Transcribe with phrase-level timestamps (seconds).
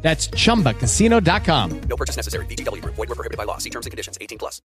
[0.00, 1.80] That's chumbacasino.com.
[1.80, 2.46] No purchase necessary.
[2.46, 2.94] VGW Group.
[2.94, 3.58] Void were prohibited by law.
[3.58, 4.16] See terms and conditions.
[4.20, 4.62] 18 plus.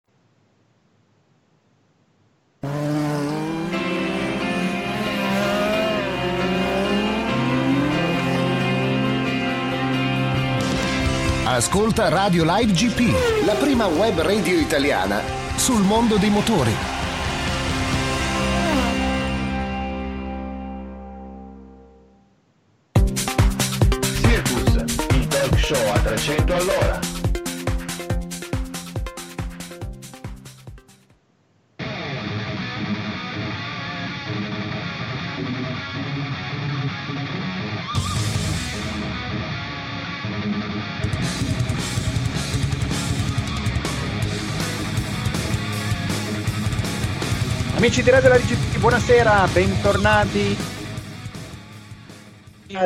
[11.53, 15.21] Ascolta Radio Live GP, la prima web radio italiana
[15.57, 17.00] sul mondo dei motori.
[26.21, 26.99] 100 all'ora.
[47.77, 50.80] Amici di Radio La Digitale, buonasera, bentornati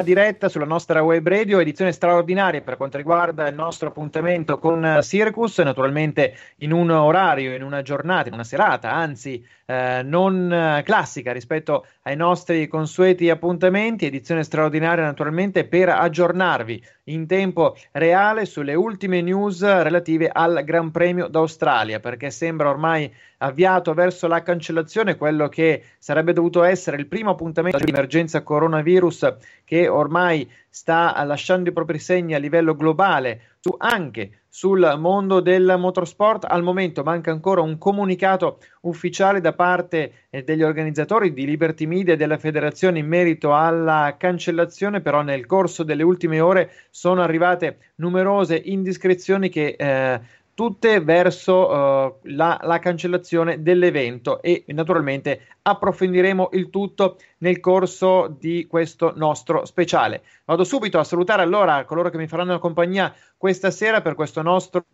[0.04, 5.60] diretta sulla nostra web radio, edizione straordinaria per quanto riguarda il nostro appuntamento con Circus,
[5.60, 11.32] naturalmente in un orario, in una giornata, in una serata, anzi eh, non eh, classica
[11.32, 19.22] rispetto ai nostri consueti appuntamenti, edizione straordinaria naturalmente per aggiornarvi in tempo reale sulle ultime
[19.22, 25.84] news relative al Gran Premio d'Australia, perché sembra ormai avviato verso la cancellazione quello che
[25.98, 32.00] sarebbe dovuto essere il primo appuntamento di emergenza coronavirus che ormai sta lasciando i propri
[32.00, 36.44] segni a livello globale su, anche sul mondo del motorsport.
[36.50, 42.16] Al momento manca ancora un comunicato ufficiale da parte eh, degli organizzatori di Liberty Media
[42.16, 47.94] e della federazione in merito alla cancellazione, però nel corso delle ultime ore sono arrivate
[47.96, 50.20] numerose indiscrezioni che eh,
[50.56, 58.66] tutte verso uh, la, la, cancellazione dell'evento e naturalmente approfondiremo il tutto nel corso di
[58.66, 60.24] questo nostro speciale.
[60.46, 64.86] Vado subito a salutare allora coloro che mi faranno compagnia questa sera per questo nostro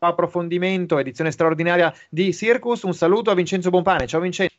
[0.00, 2.82] approfondimento, edizione straordinaria di Circus.
[2.82, 4.08] Un saluto a Vincenzo Bompane.
[4.08, 4.56] Ciao Vincenzo.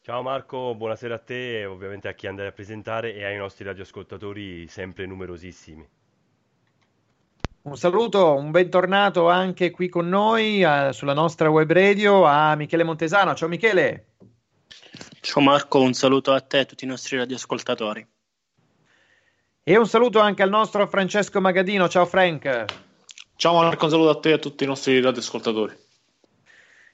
[0.00, 3.66] Ciao Marco, buonasera a te e ovviamente a chi andrai a presentare e ai nostri
[3.66, 5.86] radioascoltatori sempre numerosissimi.
[7.62, 12.84] Un saluto, un bentornato anche qui con noi uh, sulla nostra web radio a Michele
[12.84, 13.34] Montesano.
[13.34, 14.06] Ciao Michele.
[15.20, 18.06] Ciao Marco, un saluto a te e a tutti i nostri radioascoltatori.
[19.64, 21.88] E un saluto anche al nostro Francesco Magadino.
[21.88, 22.64] Ciao Frank.
[23.36, 25.87] Ciao Marco, un saluto a te e a tutti i nostri radioascoltatori.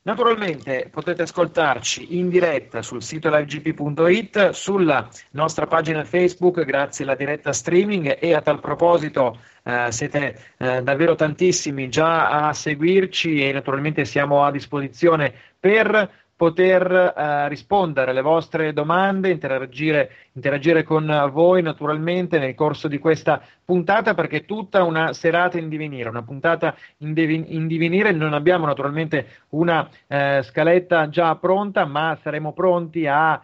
[0.07, 7.55] Naturalmente potete ascoltarci in diretta sul sito livegp.it, sulla nostra pagina Facebook grazie alla diretta
[7.55, 14.05] streaming e a tal proposito eh, siete eh, davvero tantissimi già a seguirci e naturalmente
[14.05, 22.39] siamo a disposizione per poter eh, rispondere alle vostre domande, interagire, interagire, con voi naturalmente
[22.39, 27.15] nel corso di questa puntata perché è tutta una serata in divenire, una puntata in,
[27.15, 33.43] devi- in divenire, non abbiamo naturalmente una eh, scaletta già pronta ma saremo pronti a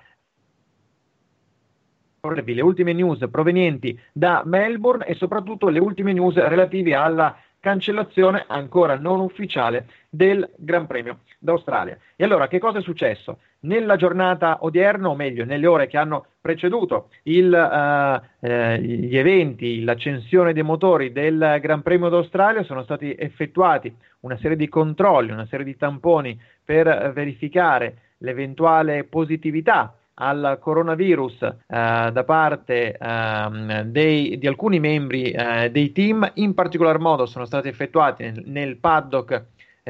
[2.45, 8.99] le ultime news provenienti da Melbourne e soprattutto le ultime news relative alla cancellazione ancora
[8.99, 11.97] non ufficiale del Gran Premio d'Australia.
[12.17, 13.39] E allora che cosa è successo?
[13.61, 19.85] Nella giornata odierna, o meglio, nelle ore che hanno preceduto il, uh, eh, gli eventi,
[19.85, 25.47] l'accensione dei motori del Gran Premio d'Australia, sono stati effettuati una serie di controlli, una
[25.47, 34.47] serie di tamponi per verificare l'eventuale positività al coronavirus eh, da parte eh, dei, di
[34.47, 39.47] alcuni membri eh, dei team, in particolar modo sono stati effettuati nel, nel paddock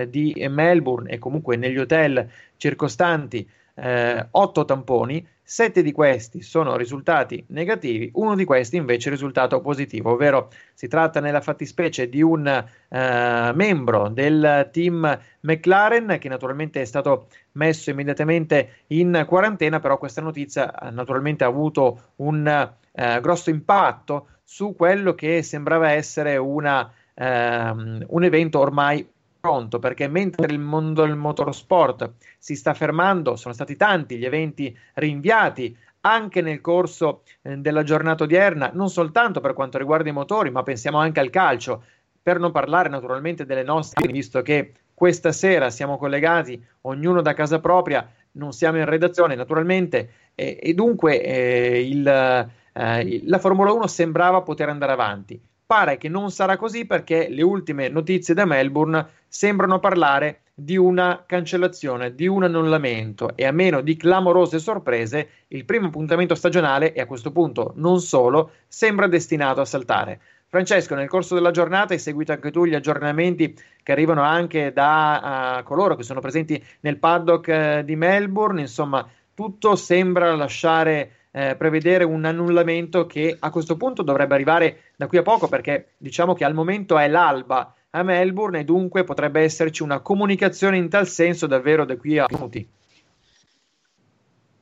[0.09, 7.43] di Melbourne e comunque negli hotel circostanti eh, otto tamponi, sette di questi sono risultati
[7.49, 12.47] negativi, uno di questi invece è risultato positivo, ovvero si tratta nella fattispecie di un
[12.47, 20.21] eh, membro del team McLaren che naturalmente è stato messo immediatamente in quarantena, però questa
[20.21, 26.93] notizia eh, naturalmente ha avuto un eh, grosso impatto su quello che sembrava essere una,
[27.15, 29.09] ehm, un evento ormai
[29.41, 34.77] pronto perché mentre il mondo del motorsport si sta fermando, sono stati tanti gli eventi
[34.95, 40.51] rinviati anche nel corso eh, della giornata odierna, non soltanto per quanto riguarda i motori,
[40.51, 41.85] ma pensiamo anche al calcio.
[42.23, 47.61] per non parlare naturalmente delle nostre, visto che questa sera siamo collegati, ognuno da casa
[47.61, 53.87] propria, non siamo in redazione naturalmente, e, e dunque eh, il, eh, la Formula 1
[53.87, 55.41] sembrava poter andare avanti.
[55.65, 61.23] Pare che non sarà così perché le ultime notizie da Melbourne sembrano parlare di una
[61.25, 67.01] cancellazione, di un annullamento e a meno di clamorose sorprese il primo appuntamento stagionale e
[67.01, 70.21] a questo punto non solo sembra destinato a saltare.
[70.49, 75.61] Francesco, nel corso della giornata hai seguito anche tu gli aggiornamenti che arrivano anche da
[75.61, 81.55] uh, coloro che sono presenti nel paddock uh, di Melbourne, insomma tutto sembra lasciare eh,
[81.57, 86.35] prevedere un annullamento che a questo punto dovrebbe arrivare da qui a poco perché diciamo
[86.35, 91.09] che al momento è l'alba a Melbourne e dunque potrebbe esserci una comunicazione in tal
[91.09, 92.69] senso davvero da qui a minuti.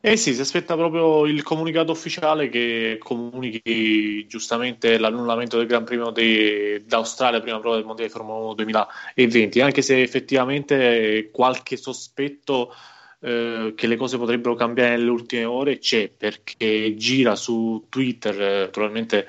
[0.01, 6.11] Eh sì, si aspetta proprio il comunicato ufficiale che comunichi giustamente l'annullamento del Gran Premio
[6.11, 12.73] de, d'Australia, prima prova del Mondiale di Formula 1 2020, anche se effettivamente qualche sospetto
[13.21, 18.59] eh, che le cose potrebbero cambiare nelle ultime ore c'è, perché gira su Twitter, eh,
[18.61, 19.27] naturalmente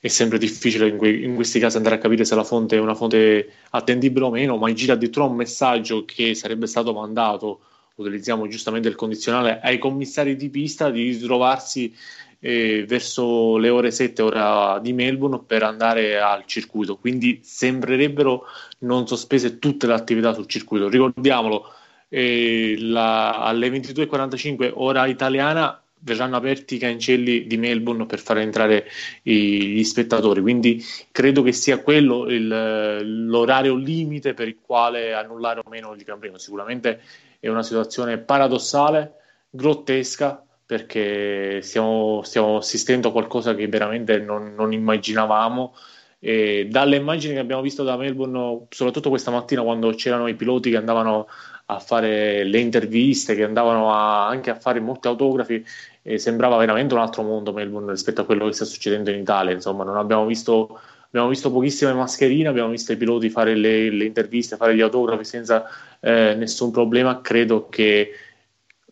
[0.00, 2.80] è sempre difficile in, que- in, questi casi andare a capire se la fonte è
[2.80, 7.60] una fonte attendibile o meno, ma gira addirittura un messaggio che sarebbe stato mandato
[7.96, 11.94] utilizziamo giustamente il condizionale, ai commissari di pista di ritrovarsi
[12.40, 16.96] eh, verso le ore 7 ora di Melbourne per andare al circuito.
[16.96, 18.44] Quindi sembrerebbero
[18.80, 20.88] non sospese tutte le attività sul circuito.
[20.88, 21.72] Ricordiamolo,
[22.08, 28.86] eh, la, alle 22.45 ora italiana verranno aperti i cancelli di Melbourne per far entrare
[29.24, 30.40] i, gli spettatori.
[30.40, 30.80] Quindi
[31.10, 36.20] credo che sia quello il, l'orario limite per il quale annullare o meno il Gran
[36.20, 36.38] Premio.
[36.38, 37.00] Sicuramente
[37.40, 39.14] è una situazione paradossale,
[39.50, 45.74] grottesca, perché stiamo, stiamo assistendo a qualcosa che veramente non, non immaginavamo.
[46.20, 50.70] E dalle immagini che abbiamo visto da Melbourne, soprattutto questa mattina quando c'erano i piloti
[50.70, 51.26] che andavano
[51.66, 55.64] a fare le interviste, che andavano a, anche a fare molti autografi,
[56.02, 59.52] eh, sembrava veramente un altro mondo Melbourne rispetto a quello che sta succedendo in Italia.
[59.52, 64.04] Insomma, non abbiamo visto, abbiamo visto pochissime mascherine, abbiamo visto i piloti fare le, le
[64.04, 65.64] interviste, fare gli autografi senza
[66.00, 67.20] eh, nessun problema.
[67.20, 68.12] Credo che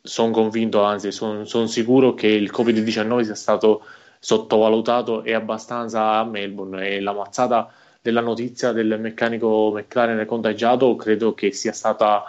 [0.03, 3.85] sono convinto, anzi, sono son sicuro che il Covid-19 sia stato
[4.19, 7.71] sottovalutato e abbastanza a Melbourne e la mazzata
[8.03, 12.23] della notizia del meccanico McLaren contagiato credo che sia stata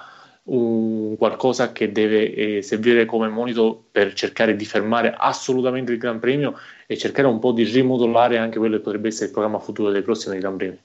[0.48, 6.20] un qualcosa che deve eh, servire come monito per cercare di fermare assolutamente il Gran
[6.20, 9.90] Premio e cercare un po' di rimodulare anche quello che potrebbe essere il programma futuro
[9.90, 10.80] dei prossimi Gran Premi.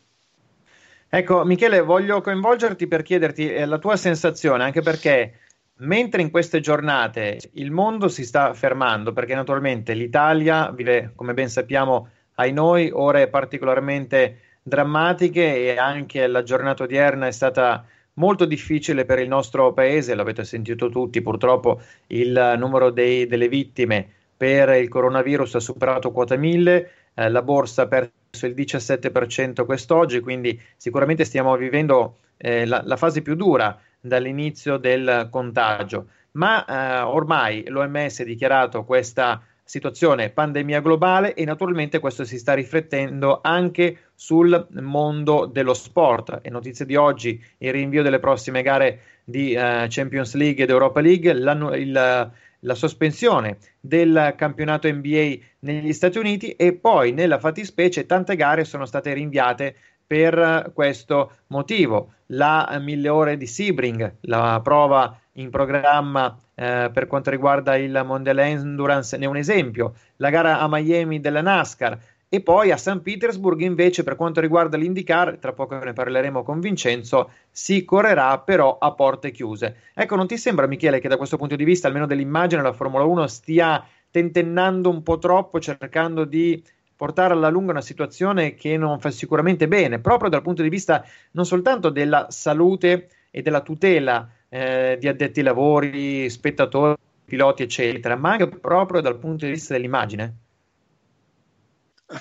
[1.13, 5.41] Ecco, Michele, voglio coinvolgerti per chiederti eh, la tua sensazione, anche perché
[5.81, 11.49] mentre in queste giornate il mondo si sta fermando, perché naturalmente l'Italia vive, come ben
[11.49, 17.85] sappiamo, ai noi, ore particolarmente drammatiche e anche la giornata odierna è stata
[18.21, 24.07] molto difficile per il nostro paese, l'avete sentito tutti, purtroppo il numero dei, delle vittime
[24.37, 30.21] per il coronavirus ha superato quota 1000, eh, la borsa ha perso il 17% quest'oggi,
[30.21, 37.01] quindi sicuramente stiamo vivendo eh, la, la, fase più dura dall'inizio del contagio, ma eh,
[37.03, 43.99] ormai l'OMS ha dichiarato questa situazione pandemia globale e naturalmente questo si sta riflettendo anche
[44.17, 46.41] sul mondo dello sport.
[46.41, 51.01] È notizia di oggi il rinvio delle prossime gare di uh, Champions League ed Europa
[51.01, 58.35] League, il, la sospensione del campionato NBA negli Stati Uniti e poi nella fattispecie tante
[58.35, 62.15] gare sono state rinviate per questo motivo.
[62.33, 68.39] La mille ore di Sebring, la prova in programma eh, per quanto riguarda il Mondial
[68.39, 69.95] Endurance, ne è un esempio.
[70.17, 71.99] La gara a Miami della NASCAR
[72.33, 73.01] e poi a St.
[73.01, 78.79] Petersburg invece per quanto riguarda l'IndyCar, tra poco ne parleremo con Vincenzo, si correrà però
[78.79, 79.77] a porte chiuse.
[79.95, 83.03] Ecco, non ti sembra Michele che da questo punto di vista, almeno dell'immagine, la Formula
[83.03, 86.63] 1 stia tentennando un po' troppo, cercando di
[86.95, 91.05] portare alla lunga una situazione che non fa sicuramente bene, proprio dal punto di vista
[91.33, 98.17] non soltanto della salute e della tutela eh, di addetti ai lavori, spettatori, piloti, eccetera,
[98.17, 100.35] ma anche proprio dal punto di vista dell'immagine?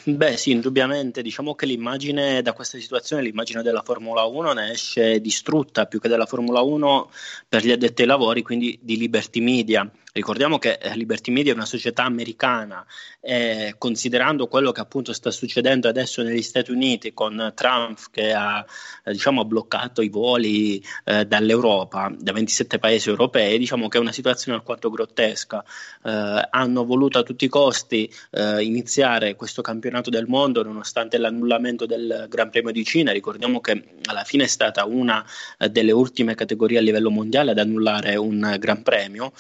[0.06, 1.24] Beh, sì, indubbiamente.
[1.24, 6.08] Diciamo che l'immagine da questa situazione, l'immagine della Formula 1 ne esce distrutta più che
[6.08, 7.10] della Formula 1
[7.48, 9.90] per gli addetti ai lavori, quindi di Liberty Media.
[10.12, 12.84] Ricordiamo che eh, Liberty Media è una società americana
[13.20, 18.66] e considerando quello che appunto sta succedendo adesso negli Stati Uniti con Trump che ha
[19.04, 24.12] eh, diciamo, bloccato i voli eh, dall'Europa, da 27 paesi europei, diciamo che è una
[24.12, 25.64] situazione alquanto grottesca.
[26.04, 31.86] Eh, hanno voluto a tutti i costi eh, iniziare questo campionato del mondo nonostante l'annullamento
[31.86, 33.12] del Gran Premio di Cina.
[33.12, 35.24] Ricordiamo che alla fine è stata una
[35.60, 39.34] eh, delle ultime categorie a livello mondiale ad annullare un Gran Premio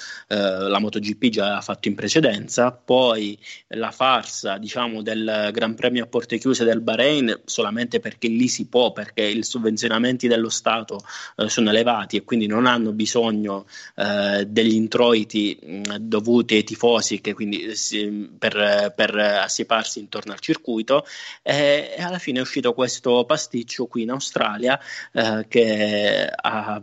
[0.68, 3.38] la MotoGP già ha fatto in precedenza, poi
[3.70, 8.68] la farsa diciamo, del Gran Premio a porte chiuse del Bahrain solamente perché lì si
[8.68, 11.00] può, perché i sovvenzionamenti dello Stato
[11.38, 17.22] eh, sono elevati e quindi non hanno bisogno eh, degli introiti mh, dovuti ai tifosi
[17.22, 21.06] che quindi si, per, per assieparsi intorno al circuito.
[21.42, 24.80] E, e, alla fine è uscito questo pasticcio qui in Australia
[25.13, 26.82] eh, che ha,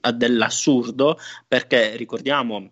[0.00, 2.70] ha dell'assurdo perché ricordiamo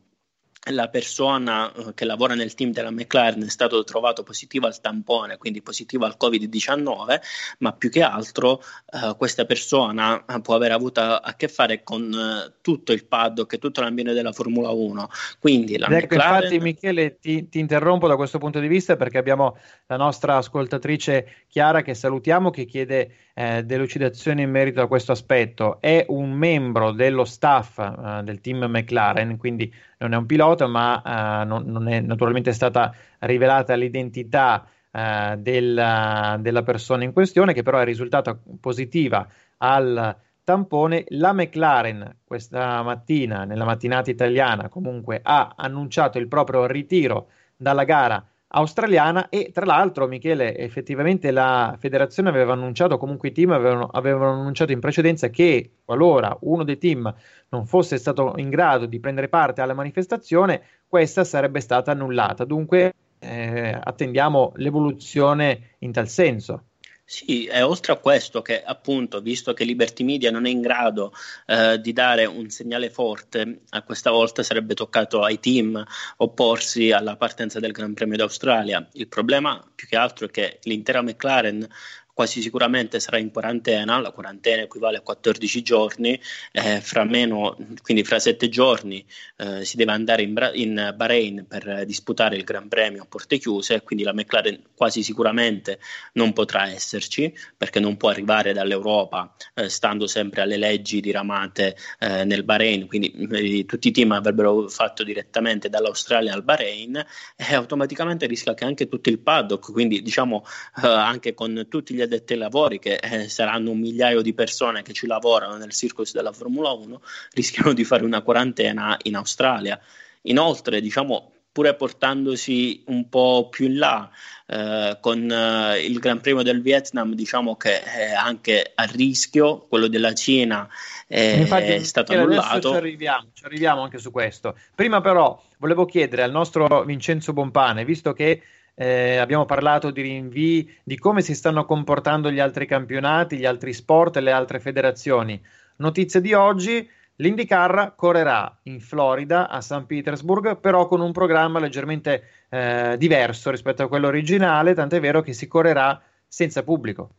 [0.70, 5.36] la persona eh, che lavora nel team della McLaren è stato trovato positivo al tampone,
[5.36, 7.20] quindi positivo al Covid-19,
[7.58, 12.54] ma più che altro eh, questa persona può aver avuto a che fare con eh,
[12.60, 15.08] tutto il paddock e tutto l'ambiente della Formula 1.
[15.38, 16.42] Quindi la ecco, McLaren...
[16.44, 21.44] Infatti, Michele, ti, ti, interrompo da questo punto di vista perché abbiamo la nostra ascoltatrice
[21.48, 25.80] Chiara che salutiamo che chiede eh, delucidazioni in merito a questo aspetto.
[25.80, 31.42] È un membro dello staff eh, del team McLaren, quindi non è un pilota, ma
[31.42, 37.62] uh, non, non, è naturalmente stata rivelata l'identità uh, della, della, persona in questione, che
[37.62, 39.26] però è risultata positiva
[39.58, 41.04] al tampone.
[41.08, 48.24] La McLaren questa mattina, nella mattinata italiana, comunque ha annunciato il proprio ritiro dalla gara
[48.56, 54.40] australiana e tra l'altro Michele effettivamente la federazione aveva annunciato comunque i team avevano, avevano,
[54.40, 57.12] annunciato in precedenza che qualora uno dei team
[57.48, 62.44] non fosse stato in grado di prendere parte alla manifestazione questa sarebbe stata annullata.
[62.44, 66.66] Dunque eh, attendiamo l'evoluzione in tal senso
[67.06, 71.12] sì, è oltre a questo che appunto, visto che Liberty Media non è in grado
[71.46, 75.84] eh, di dare un segnale forte, a questa volta sarebbe toccato ai team
[76.16, 78.88] opporsi alla partenza del Gran Premio d'Australia.
[78.92, 81.68] Il problema più che altro è che l'intera McLaren
[82.14, 86.18] quasi sicuramente sarà in quarantena, la quarantena equivale a 14 giorni,
[86.52, 89.04] eh, fra meno, quindi fra 7 giorni
[89.36, 93.38] eh, si deve andare in, Bra- in, Bahrain per disputare il Gran Premio a porte
[93.38, 95.80] chiuse, quindi la McLaren quasi sicuramente
[96.12, 102.24] non potrà esserci perché non può arrivare dall'Europa eh, stando sempre alle leggi diramate eh,
[102.24, 107.04] nel Bahrain, quindi eh, tutti i team avrebbero fatto direttamente dall'Australia al Bahrain
[107.36, 110.44] e automaticamente rischia che anche tutto il paddock, quindi diciamo
[110.80, 114.82] eh, anche con tutti gli addetti ai lavori, che eh, saranno un migliaio di persone
[114.82, 117.00] che ci lavorano nel circus della Formula 1,
[117.32, 119.80] rischiano di fare una quarantena in Australia.
[120.22, 124.10] Inoltre, diciamo, pure portandosi un po' più in là
[124.46, 129.86] eh, con eh, il Gran Premio del Vietnam, diciamo che è anche a rischio, quello
[129.86, 130.68] della Cina
[131.06, 132.70] è, Infatti, è stato annullato.
[132.70, 134.58] Ci arriviamo, ci arriviamo anche su questo.
[134.74, 138.42] Prima però volevo chiedere al nostro Vincenzo Bompane, visto che
[138.74, 143.72] eh, abbiamo parlato di rinvii, di come si stanno comportando gli altri campionati, gli altri
[143.72, 145.40] sport e le altre federazioni.
[145.76, 149.84] Notizia di oggi, l'IndyCar correrà in Florida, a St.
[149.86, 155.32] Petersburg, però con un programma leggermente eh, diverso rispetto a quello originale, tant'è vero che
[155.32, 157.10] si correrà senza pubblico.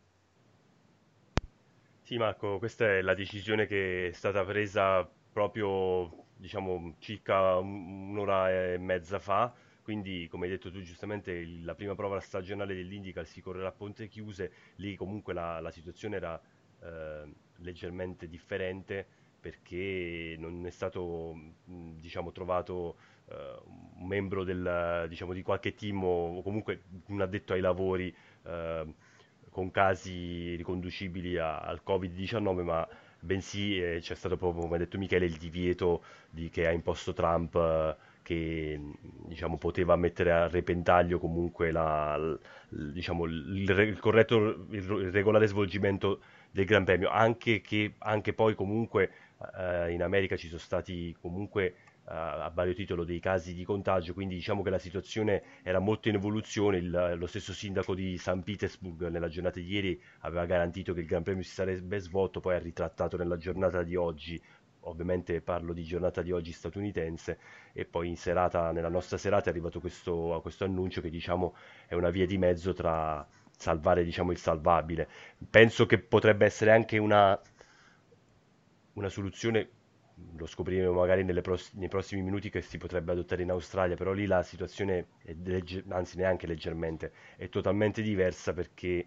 [2.02, 8.78] Sì, Marco, questa è la decisione che è stata presa proprio, diciamo, circa un'ora e
[8.78, 9.52] mezza fa
[9.86, 14.08] quindi come hai detto tu giustamente la prima prova stagionale dell'Indical si correrà a ponte
[14.08, 16.42] chiuse, lì comunque la, la situazione era
[16.82, 17.22] eh,
[17.58, 19.06] leggermente differente
[19.38, 22.96] perché non è stato diciamo, trovato
[23.28, 23.60] eh,
[23.98, 28.12] un membro del, diciamo, di qualche team o, o, comunque un addetto ai lavori
[28.42, 28.92] eh,
[29.50, 32.88] con casi riconducibili a, al Covid-19, ma
[33.20, 37.12] bensì eh, c'è stato proprio, come ha detto Michele, il divieto di, che ha imposto
[37.12, 38.80] Trump eh, che
[39.28, 42.16] diciamo, poteva mettere a repentaglio comunque la,
[42.70, 48.56] il, diciamo, il, il, corretto, il, regolare svolgimento del Gran Premio, anche che anche poi
[48.56, 49.12] comunque
[49.56, 51.74] eh, in America ci sono stati comunque
[52.08, 56.08] eh, a vario titolo dei casi di contagio, quindi diciamo che la situazione era molto
[56.08, 61.00] in evoluzione, lo stesso sindaco di San Petersburg nella giornata di ieri aveva garantito che
[61.00, 64.42] il Gran Premio si sarebbe svolto, poi ha ritrattato nella giornata di oggi
[64.88, 67.38] ovviamente parlo di giornata di oggi statunitense
[67.72, 71.54] e poi in serata, nella nostra serata è arrivato questo, questo annuncio che diciamo
[71.86, 73.26] è una via di mezzo tra
[73.56, 75.08] salvare diciamo, il salvabile.
[75.50, 77.38] Penso che potrebbe essere anche una,
[78.94, 79.70] una soluzione
[80.36, 84.24] lo scopriremo magari pross- nei prossimi minuti che si potrebbe adottare in Australia, però lì
[84.26, 85.08] la situazione
[85.44, 89.04] legge- anzi neanche leggermente, è totalmente diversa perché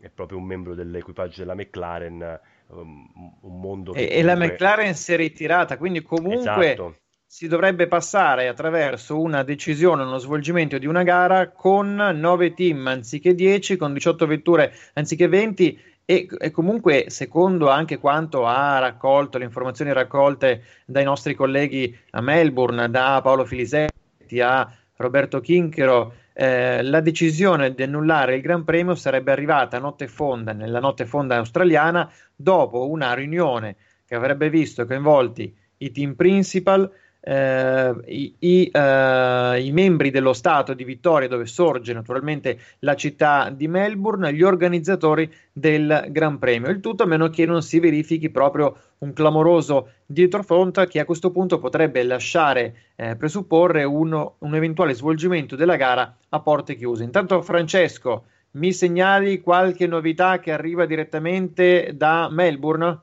[0.00, 3.06] è proprio un membro dell'equipaggio della McLaren, um,
[3.42, 3.92] un mondo...
[3.92, 4.16] E, comunque...
[4.16, 6.96] e, la McLaren si è ritirata, quindi comunque esatto.
[7.26, 13.34] si dovrebbe passare attraverso una decisione, uno svolgimento di una gara con 9 team anziché
[13.34, 19.44] 10, con 18 vetture anziché 20 e, e, comunque, secondo anche quanto ha raccolto le
[19.44, 27.00] informazioni raccolte dai nostri colleghi a Melbourne, da Paolo Filisetti a Roberto Chinchero, eh, la
[27.00, 32.08] decisione di annullare il Gran Premio sarebbe arrivata a notte fonda, nella notte fonda australiana,
[32.36, 33.74] dopo una riunione
[34.06, 36.88] che avrebbe visto coinvolti i team principal,
[37.20, 43.50] eh, i, i, eh, i, membri dello Stato di Vittoria, dove sorge naturalmente la città
[43.50, 46.70] di Melbourne, gli organizzatori del Gran Premio.
[46.70, 51.30] Il tutto a meno che non si verifichi proprio un clamoroso dietrofront che a questo
[51.30, 57.04] punto potrebbe lasciare eh, presupporre uno, un eventuale svolgimento della gara a porte chiuse.
[57.04, 63.00] Intanto Francesco, mi segnali qualche novità che arriva direttamente da Melbourne?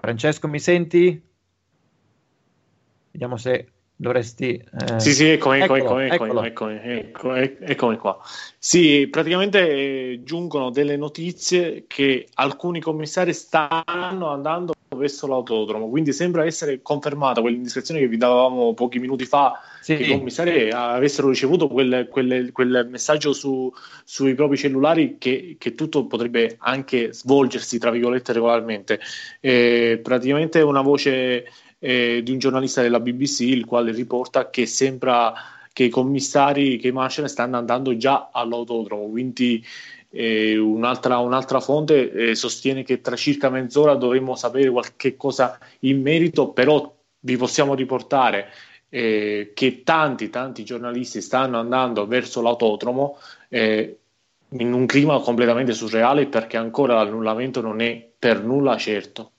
[0.00, 1.22] Francesco, mi senti?
[3.10, 4.56] Vediamo se dovresti...
[4.56, 5.00] Eh...
[5.00, 8.18] Sì, sì, eccomi, eccomi, eccomi, eccomi, eccomi, eccomi, eccomi qua.
[8.58, 16.44] Sì, praticamente eh, giungono delle notizie che alcuni commissari stanno andando verso l'autodromo, quindi sembra
[16.44, 19.94] essere confermata quell'indiscrezione che vi davamo pochi minuti fa, sì.
[19.94, 23.72] i commissari avessero ricevuto quel, quel, quel messaggio su,
[24.04, 29.00] sui propri cellulari che, che, tutto potrebbe anche svolgersi, tra virgolette, regolarmente.
[29.40, 31.46] Eh, praticamente una voce
[31.78, 35.32] eh, di un giornalista della BBC, il quale riporta che sembra
[35.72, 39.64] che i commissari, che i marshal stanno andando già all'autodromo, quindi
[40.10, 46.00] eh, un'altra, un'altra, fonte eh, sostiene che tra circa mezz'ora dovremmo sapere qualche cosa in
[46.00, 48.48] merito, però vi possiamo riportare
[48.88, 53.18] eh, che tanti, tanti giornalisti stanno andando verso l'autodromo
[53.48, 53.98] eh,
[54.50, 59.32] in un clima completamente surreale perché ancora l'annullamento non è per nulla certo.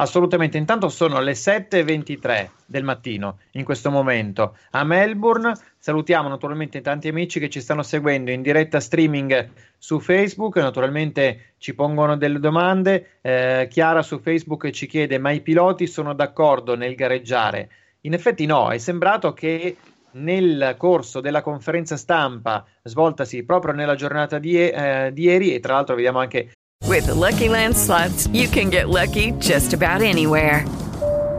[0.00, 5.52] Assolutamente, intanto sono le 7.23 del mattino in questo momento a Melbourne.
[5.76, 11.74] Salutiamo naturalmente tanti amici che ci stanno seguendo in diretta streaming su Facebook, naturalmente ci
[11.74, 13.18] pongono delle domande.
[13.20, 17.68] Eh, Chiara su Facebook ci chiede ma i piloti sono d'accordo nel gareggiare?
[18.02, 19.76] In effetti no, è sembrato che
[20.12, 25.74] nel corso della conferenza stampa svoltasi proprio nella giornata di, eh, di ieri e tra
[25.74, 26.52] l'altro vediamo anche
[26.86, 30.64] With the Lucky Land slots, you can get lucky just about anywhere.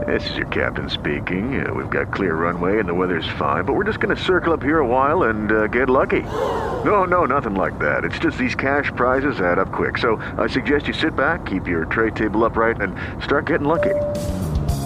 [0.06, 1.66] This is your captain speaking.
[1.66, 4.52] Uh, we've got clear runway and the weather's fine, but we're just going to circle
[4.52, 6.22] up here a while and uh, get lucky.
[6.84, 8.04] No, no, nothing like that.
[8.04, 9.98] It's just these cash prizes add up quick.
[9.98, 13.94] So I suggest you sit back, keep your tray table upright, and start getting lucky.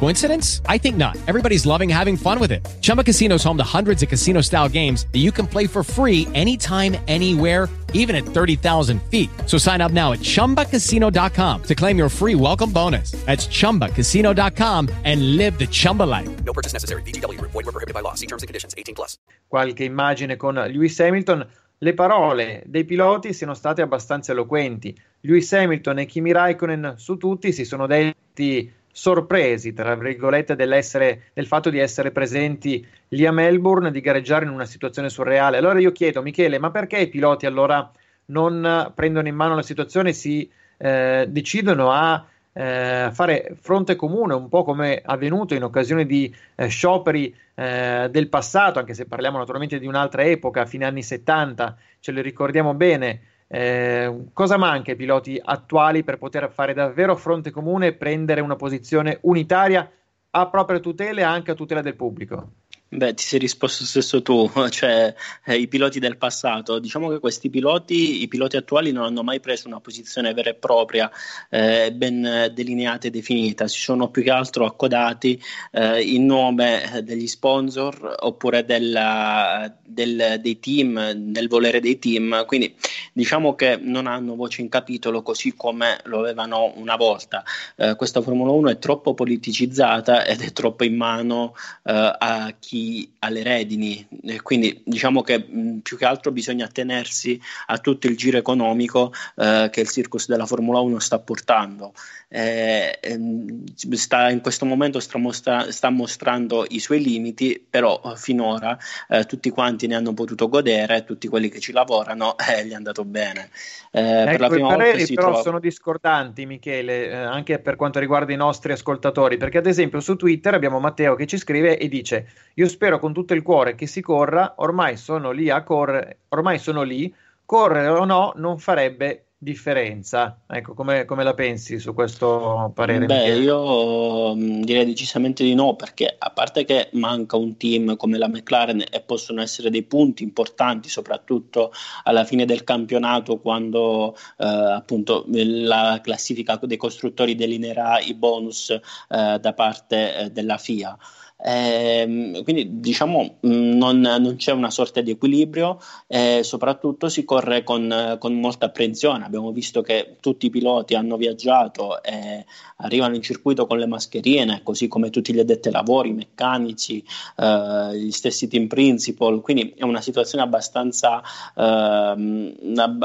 [0.00, 0.62] Coincidence?
[0.66, 1.16] I think not.
[1.28, 2.66] Everybody's loving having fun with it.
[2.80, 5.84] Chumba Casino is home to hundreds of casino style games that you can play for
[5.84, 9.28] free anytime, anywhere even at 30,000 feet.
[9.46, 13.12] So sign up now at ChumbaCasino.com to claim your free welcome bonus.
[13.26, 16.28] That's ChumbaCasino.com and live the Chumba life.
[16.44, 17.02] No purchase necessary.
[17.02, 17.40] BGW.
[17.40, 18.14] Void were prohibited by law.
[18.14, 18.74] See terms and conditions.
[18.76, 19.18] 18 plus.
[19.48, 21.46] Qualche immagine con Lewis Hamilton.
[21.78, 24.98] Le parole dei piloti siano state abbastanza eloquenti.
[25.20, 31.68] Lewis Hamilton e Kimi Raikkonen su tutti si sono detti sorpresi, tra virgolette, del fatto
[31.68, 35.58] di essere presenti lì a Melbourne, di gareggiare in una situazione surreale.
[35.58, 37.92] Allora io chiedo, Michele, ma perché i piloti allora
[38.26, 44.32] non prendono in mano la situazione e si eh, decidono a eh, fare fronte comune,
[44.32, 49.36] un po' come avvenuto in occasione di eh, scioperi eh, del passato, anche se parliamo
[49.36, 53.20] naturalmente di un'altra epoca, fine anni 70, ce lo ricordiamo bene.
[53.48, 58.56] Eh, cosa manca ai piloti attuali per poter fare davvero fronte comune e prendere una
[58.56, 59.88] posizione unitaria
[60.30, 62.50] a propria tutela e anche a tutela del pubblico?
[62.88, 65.12] Beh, ti sei risposto stesso tu, cioè
[65.44, 66.78] eh, i piloti del passato.
[66.78, 70.54] Diciamo che questi piloti, i piloti attuali, non hanno mai preso una posizione vera e
[70.54, 71.10] propria,
[71.50, 73.66] eh, ben delineata e definita.
[73.66, 80.38] Si sono più che altro accodati eh, in nome eh, degli sponsor oppure della, del,
[80.40, 82.46] dei team, del volere dei team.
[82.46, 82.72] Quindi
[83.12, 87.42] diciamo che non hanno voce in capitolo così come lo avevano una volta.
[87.74, 92.75] Eh, questa Formula 1 è troppo politicizzata ed è troppo in mano eh, a chi
[92.76, 98.06] davanti alle redini, eh, quindi diciamo che mh, più che altro bisogna attenersi a tutto
[98.06, 101.92] il giro economico eh, che il circus della Formula 1 sta portando.
[102.28, 108.76] Eh, ehm, sta, in questo momento sta, mostra- sta, mostrando i suoi limiti, però finora
[109.08, 112.34] eh, tutti quanti ne hanno potuto godere, tutti quelli che ci lavorano
[112.64, 113.48] gli è andato bene.
[113.90, 115.42] ecco, per la prima i pareri però trova...
[115.42, 120.54] sono discordanti, Michele, anche per quanto riguarda i nostri ascoltatori, perché ad esempio su Twitter
[120.54, 124.00] abbiamo Matteo che ci scrive e dice io spero con tutto il cuore che si
[124.00, 127.12] corra, ormai sono lì a correre, ormai sono lì,
[127.44, 130.40] correre o no non farebbe differenza.
[130.46, 133.06] Ecco, come, come, la pensi su questo parere?
[133.06, 138.16] Beh, io mm, direi decisamente di no, perché a parte che manca un team come
[138.18, 141.70] la McLaren e possono essere dei punti importanti, soprattutto
[142.04, 148.80] alla fine del campionato, quando eh, appunto la classifica dei costruttori delineerà i bonus eh,
[149.08, 150.96] da parte eh, della FIA.
[151.38, 157.62] Eh, quindi diciamo mm, non, non, c'è una sorta di equilibrio e soprattutto si corre
[157.62, 159.24] con, con, molta apprensione.
[159.24, 162.44] Abbiamo visto che tutti i piloti hanno viaggiato e
[162.78, 167.04] arrivano in circuito con le mascherine, così come tutti gli addetti ai lavori, i meccanici,
[167.36, 169.40] eh, gli stessi team principal.
[169.42, 171.22] Quindi è una situazione abbastanza,
[171.54, 172.54] eh,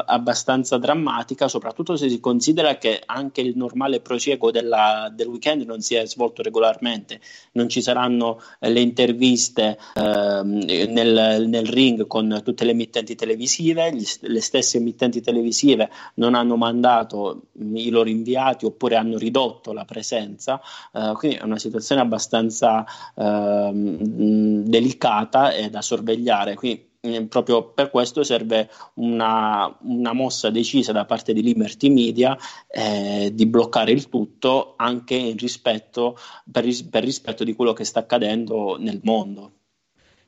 [0.06, 5.82] abbastanza drammatica, soprattutto se si considera che anche il normale prosieguo della, del weekend non
[5.82, 7.20] si è svolto regolarmente.
[7.54, 13.94] Non ci saranno fanno le interviste eh, nel, nel, ring con tutte le emittenti televisive,
[13.94, 19.86] gli, le stesse emittenti televisive non hanno mandato i loro inviati oppure hanno ridotto la
[19.86, 20.62] presenza,
[20.94, 26.56] eh, quindi è una situazione abbastanza eh, delicata e da sorvegliare.
[26.56, 32.38] Quindi, eh, proprio per questo serve una, una, mossa decisa da parte di Liberty Media
[32.68, 36.18] eh, di bloccare il tutto anche rispetto,
[36.50, 39.54] per, per rispetto di quello che sta accadendo nel mondo.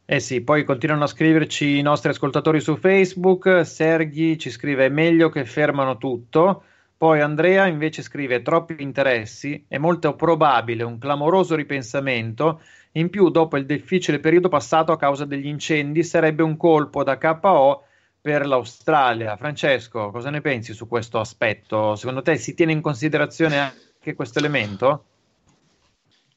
[0.05, 3.65] Eh sì, poi continuano a scriverci i nostri ascoltatori su Facebook.
[3.65, 6.63] Serghi ci scrive: è meglio che fermano tutto.
[6.97, 12.59] Poi Andrea invece scrive: troppi interessi, è molto probabile un clamoroso ripensamento
[12.93, 17.17] in più, dopo il difficile periodo passato a causa degli incendi, sarebbe un colpo da
[17.17, 17.85] KO
[18.21, 19.35] per l'Australia.
[19.35, 21.95] Francesco, cosa ne pensi su questo aspetto?
[21.95, 25.05] Secondo te si tiene in considerazione anche questo elemento?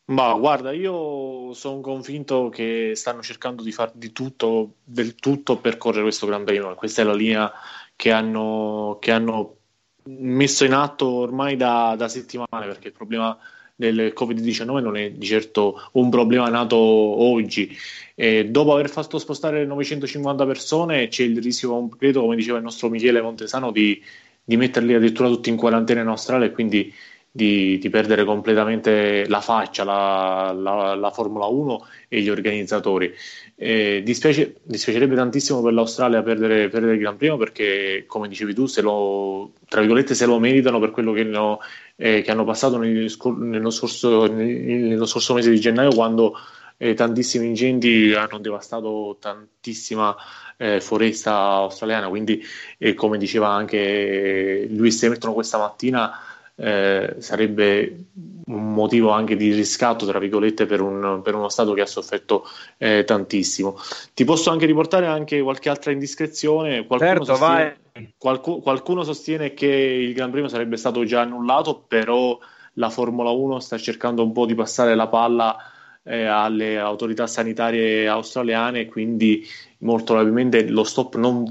[0.07, 5.77] Ma guarda, io sono convinto che stanno cercando di fare di tutto, del tutto per
[5.77, 6.75] correre questo Gran Premio.
[6.75, 7.53] Questa è la linea
[7.97, 9.57] che hanno, che hanno
[10.05, 13.37] messo in atto ormai da, da settimane, perché il problema
[13.77, 17.77] del Covid-19 non è di certo un problema nato oggi.
[18.15, 22.89] E dopo aver fatto spostare 950 persone c'è il rischio completo, come diceva il nostro
[22.89, 24.03] Michele Montesano, di,
[24.43, 26.93] di metterli addirittura tutti in quarantena in Australia e quindi
[27.37, 33.13] di, di perdere completamente la faccia, la, la, la, Formula 1 e gli organizzatori.
[33.55, 38.65] Eh, dispiace, dispiacerebbe tantissimo per l'Australia perdere, perdere, il Gran Premio perché, come dicevi tu,
[38.67, 41.61] se lo, se lo meritano per quello che, no,
[41.97, 46.39] eh, che hanno passato nello scorso, nello scorso, mese di gennaio quando
[46.79, 50.17] eh, tantissimi incendi hanno devastato tantissima
[50.57, 52.09] eh, foresta australiana.
[52.09, 52.43] Quindi,
[52.79, 56.19] eh, come diceva anche Luis Hamilton questa mattina,
[56.57, 58.07] eh, sarebbe
[58.47, 62.45] un motivo anche di riscatto, tra virgolette, per, un, per uno Stato che ha sofferto
[62.79, 63.77] eh, tantissimo.
[64.15, 66.87] Ti posso anche riportare anche qualche altra indiscrezione.
[66.87, 67.79] Qualcuno, certo, sostiene,
[68.17, 72.39] qualcuno, qualcuno sostiene che il Gran Premio sarebbe stato già annullato, però
[72.75, 75.57] la Formula 1 sta cercando un po' di passare la palla
[76.03, 79.45] eh, alle autorità sanitarie australiane, quindi
[79.79, 81.45] molto probabilmente lo stop non,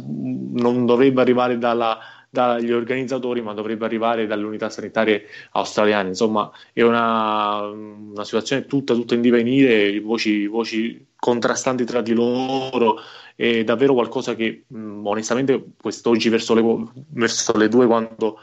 [0.54, 2.00] non dovrebbe arrivare dalla
[2.36, 6.10] dagli organizzatori, ma dovrebbe arrivare dalle unità sanitarie australiane.
[6.10, 12.98] Insomma, è una, una situazione tutta, tutta in divenire, voci, voci contrastanti tra di loro.
[13.36, 16.64] È davvero qualcosa che mh, onestamente quest'oggi verso le,
[17.12, 18.38] verso le due, quando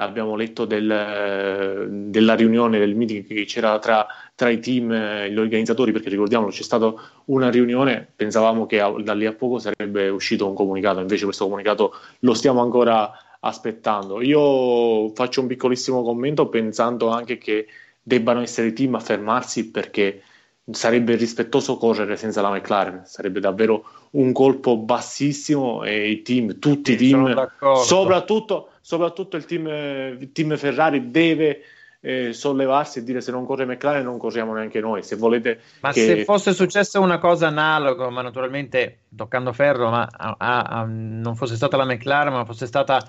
[0.00, 5.38] abbiamo letto del, della riunione, del meeting che c'era tra, tra i team e gli
[5.38, 6.94] organizzatori, perché ricordiamolo, c'è stata
[7.26, 11.94] una riunione, pensavamo che da lì a poco sarebbe uscito un comunicato, invece questo comunicato
[12.20, 14.20] lo stiamo ancora aspettando.
[14.20, 17.66] Io faccio un piccolissimo commento pensando anche che
[18.02, 20.22] debbano essere i team a fermarsi perché
[20.70, 26.96] sarebbe rispettoso correre senza la McLaren, sarebbe davvero un colpo bassissimo e i team, tutti
[26.96, 27.50] sì, i team,
[27.82, 31.62] soprattutto, soprattutto il, team, il team Ferrari deve
[32.00, 35.02] eh, sollevarsi e dire se non corre McLaren non corriamo neanche noi.
[35.02, 36.04] Se volete ma che...
[36.04, 41.34] se fosse successa una cosa analoga, ma naturalmente toccando ferro, ma a, a, a, non
[41.34, 43.02] fosse stata la McLaren, ma fosse stata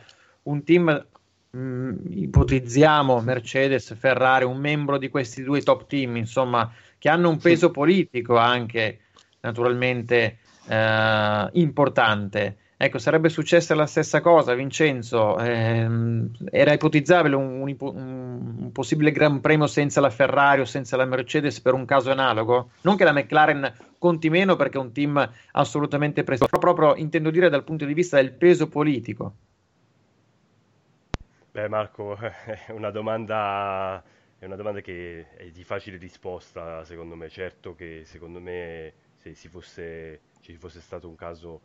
[0.44, 1.08] un team,
[1.52, 7.30] mh, mm, ipotizziamo Mercedes, Ferrari, un membro di questi due top team, insomma, che hanno
[7.30, 9.00] un peso politico anche
[9.42, 12.58] naturalmente eh, importante.
[12.82, 15.38] Ecco, sarebbe successa la stessa cosa, Vincenzo.
[15.38, 21.04] Ehm, era ipotizzabile un, un, un, possibile Gran Premio senza la Ferrari o senza la
[21.04, 22.70] Mercedes per un caso analogo?
[22.84, 27.32] Non che la McLaren conti meno perché è un team assolutamente preso, però proprio intendo
[27.32, 29.34] dire dal punto di vista del peso politico.
[31.52, 34.04] Beh, Marco, è una domanda,
[34.38, 37.30] è una domanda che è di facile risposta, secondo me.
[37.30, 41.62] Certo che secondo me se ci fosse, ci fosse stato un caso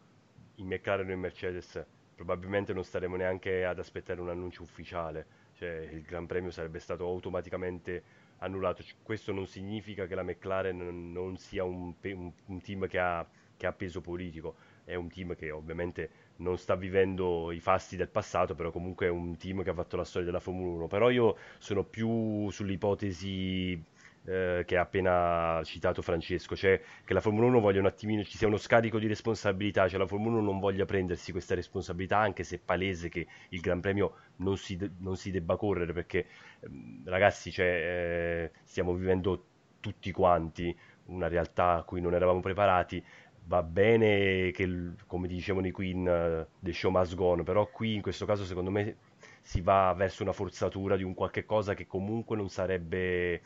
[0.57, 6.03] in McLaren in Mercedes probabilmente non staremo neanche ad aspettare un annuncio ufficiale, cioè il
[6.03, 8.03] Gran Premio sarebbe stato automaticamente
[8.39, 8.83] annullato.
[9.03, 13.67] Questo non significa che la McLaren non sia un, un, un team che ha, che
[13.67, 18.55] ha, peso politico, è un team che ovviamente non sta vivendo i fasti del passato,
[18.55, 20.87] però comunque è un team che ha fatto la storia della Formula 1.
[20.89, 23.83] Però io sono più sull'ipotesi
[24.27, 28.37] eh, che ha appena citato Francesco, cioè che la Formula 1 voglia un attimino, ci
[28.37, 32.43] sia uno scarico di responsabilità, cioè la Formula 1 non voglia prendersi questa responsabilità, anche
[32.45, 36.27] se è palese che il Gran Premio non si, de- non si debba correre, perché
[36.61, 39.45] ehm, ragazzi, cioè, eh, stiamo vivendo
[39.81, 40.75] tutti quanti
[41.07, 43.05] una realtà a cui non eravamo preparati.
[43.47, 47.95] Va bene che, come dicevano i Queen, uh, the show must go on, però qui
[47.95, 48.97] in questo caso secondo me
[49.43, 53.43] si va verso una forzatura di un qualche cosa che comunque non sarebbe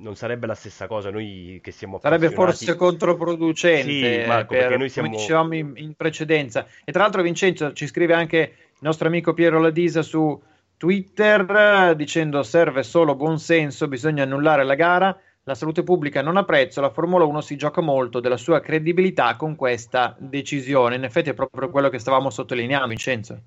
[0.00, 1.10] non sarebbe la stessa cosa.
[1.10, 5.08] Noi che siamo sarebbe forse controproducente sì, Marco, per, noi siamo...
[5.08, 6.66] come dicevamo in, in, precedenza.
[6.84, 10.40] E tra l'altro Vincenzo ci scrive anche il nostro amico Piero Ladisa su
[10.76, 16.44] Twitter dicendo serve solo buon senso bisogna annullare la gara la salute pubblica non ha
[16.44, 20.96] prezzo, la Formula 1 si gioca molto della sua credibilità con questa decisione.
[20.96, 23.42] In effetti è proprio quello che stavamo sottolineando, Vincenzo.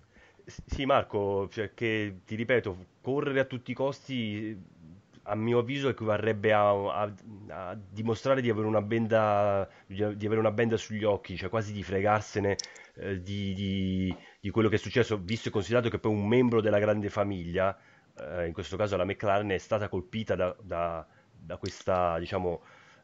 [0.46, 4.72] Sì, Marco, cioè che ti ripeto, correre a tutti i costi
[5.24, 7.14] a mio avviso equivarrebbe a, a,
[7.48, 11.84] a dimostrare di avere, una benda, di avere una benda sugli occhi, cioè quasi di
[11.84, 12.58] fregarsene
[12.96, 16.60] eh, di, di, di, quello che è successo, visto e considerato che poi un membro
[16.60, 17.78] della grande famiglia,
[18.20, 21.06] eh, in questo caso la McLaren, è stata colpita da, da,
[21.44, 22.62] da questa, diciamo,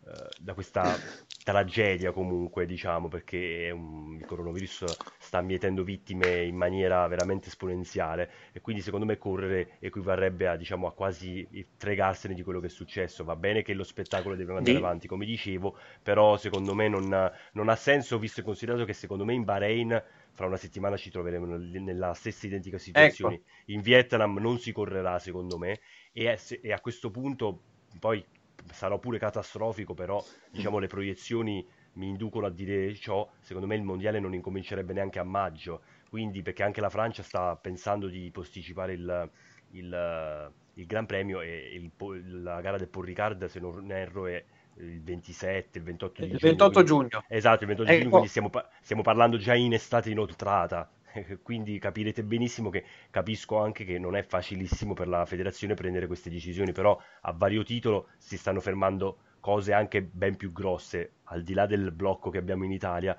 [0.08, 0.84] eh, da questa
[1.44, 4.86] tragedia comunque, diciamo, perché un, il coronavirus
[5.18, 10.88] sta mietendo vittime in maniera veramente esponenziale e quindi secondo me correre equivarrebbe a, diciamo,
[10.88, 13.24] a quasi fregarsene di quello che è successo.
[13.24, 14.78] Va bene che lo spettacolo deve andare di...
[14.78, 19.26] avanti, come dicevo, però secondo me non, non ha senso visto e considerato che secondo
[19.26, 23.36] me in Bahrain fra una settimana ci troveremo nella stessa identica situazione.
[23.36, 23.44] Ecco.
[23.66, 25.82] In Vietnam non si correrà secondo me
[26.14, 27.64] e a questo punto
[27.98, 28.24] poi
[28.72, 33.84] sarò pure catastrofico, però diciamo le proiezioni mi inducono a dire ciò, secondo me il
[33.84, 38.94] mondiale non incomincerebbe neanche a maggio, quindi perché anche la Francia sta pensando di posticipare
[38.94, 39.30] il,
[39.72, 44.44] il, il Gran Premio e il, la gara del Paul Ricard, se non erro, è
[44.78, 47.08] il 27, il 28 di il 28 giugno.
[47.08, 47.26] giugno.
[47.28, 48.00] Esatto, il 28 ecco.
[48.00, 48.50] giugno, quindi stiamo,
[48.82, 50.90] stiamo parlando già in estate inoltrata.
[51.42, 56.30] quindi capirete benissimo che capisco anche che non è facilissimo per la federazione prendere queste
[56.30, 61.54] decisioni, però a vario titolo si stanno fermando cose anche ben più grosse, al di
[61.54, 63.18] là del blocco che abbiamo in Italia,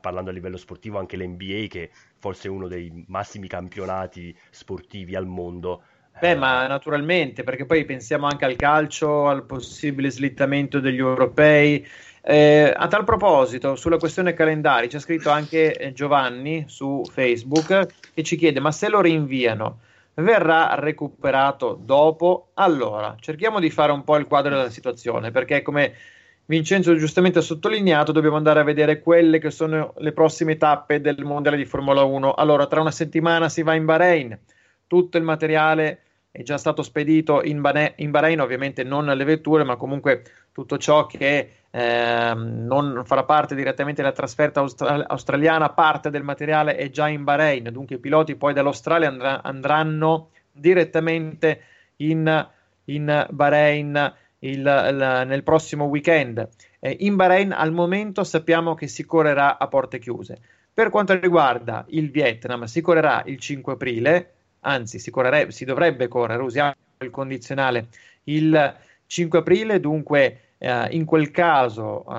[0.00, 5.26] parlando a livello sportivo anche l'NBA che forse è uno dei massimi campionati sportivi al
[5.26, 5.84] mondo.
[6.18, 11.86] Beh, ma naturalmente, perché poi pensiamo anche al calcio, al possibile slittamento degli europei,
[12.22, 18.22] eh, a tal proposito, sulla questione calendari, c'è scritto anche eh, Giovanni su Facebook che
[18.22, 19.80] ci chiede: ma se lo rinviano,
[20.14, 22.50] verrà recuperato dopo?
[22.54, 25.92] Allora, cerchiamo di fare un po' il quadro della situazione, perché come
[26.46, 31.22] Vincenzo giustamente ha sottolineato, dobbiamo andare a vedere quelle che sono le prossime tappe del
[31.24, 32.32] Mondiale di Formula 1.
[32.32, 34.38] Allora, tra una settimana si va in Bahrain,
[34.86, 36.00] tutto il materiale
[36.36, 40.22] è già stato spedito in, Bahrain, in Bahrain ovviamente non le vetture, ma comunque
[40.52, 46.76] tutto ciò che eh, non farà parte direttamente della trasferta austra- australiana, parte del materiale
[46.76, 51.60] è già in Bahrain, dunque i piloti poi dall'Australia andrà- andranno direttamente
[51.96, 52.48] in,
[52.84, 56.46] in Bahrain il, il, nel prossimo weekend.
[56.80, 60.38] Eh, in Bahrain al momento sappiamo che si correrà a porte chiuse.
[60.74, 66.08] Per quanto riguarda il Vietnam, si correrà il 5 aprile, anzi si, correrebbe, si dovrebbe
[66.08, 67.88] correre, usiamo il condizionale,
[68.24, 72.12] il 5 aprile, dunque Uh, in quel caso, uh,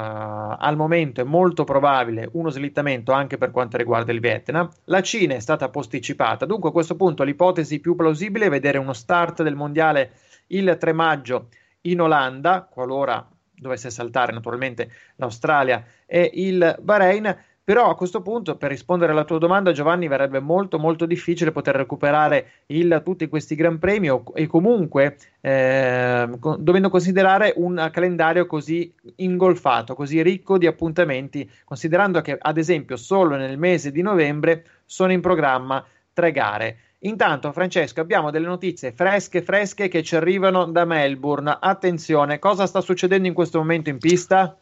[0.59, 4.69] al momento è molto probabile uno slittamento anche per quanto riguarda il Vietnam.
[4.85, 8.93] La Cina è stata posticipata, dunque a questo punto l'ipotesi più plausibile è vedere uno
[8.93, 10.11] start del mondiale
[10.47, 11.47] il 3 maggio
[11.81, 13.27] in Olanda, qualora
[13.59, 17.35] dovesse saltare naturalmente l'Australia e il Bahrain.
[17.67, 21.75] Però a questo punto, per rispondere alla tua domanda, Giovanni, verrebbe molto molto difficile poter
[21.75, 28.45] recuperare il, tutti questi Gran Premi o, e comunque eh, co- dovendo considerare un calendario
[28.45, 34.63] così ingolfato, così ricco di appuntamenti, considerando che ad esempio solo nel mese di novembre
[34.85, 36.77] sono in programma tre gare.
[36.99, 41.57] Intanto, Francesco, abbiamo delle notizie fresche, fresche che ci arrivano da Melbourne.
[41.59, 44.57] Attenzione, cosa sta succedendo in questo momento in pista?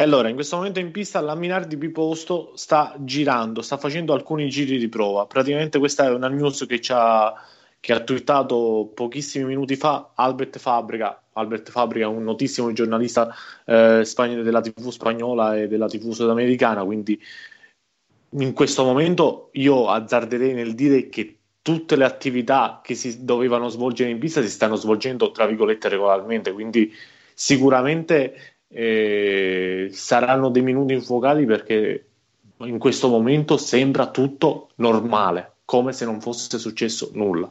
[0.00, 4.78] Allora, in questo momento in pista la Minardi Biposto sta girando, sta facendo alcuni giri
[4.78, 5.26] di prova.
[5.26, 7.34] Praticamente questa è una news che, ci ha,
[7.80, 11.20] che ha twittato pochissimi minuti fa Albert Fabrica.
[11.32, 13.34] Albert Fabrica è un notissimo giornalista
[13.64, 17.20] eh, spagn- della TV spagnola e della TV sudamericana, quindi
[18.30, 24.10] in questo momento io azzarderei nel dire che tutte le attività che si dovevano svolgere
[24.10, 26.92] in pista si stanno svolgendo tra virgolette regolarmente, quindi
[27.34, 32.06] sicuramente eh, saranno dei minuti infuocati perché
[32.58, 37.50] in questo momento sembra tutto normale, come se non fosse successo nulla.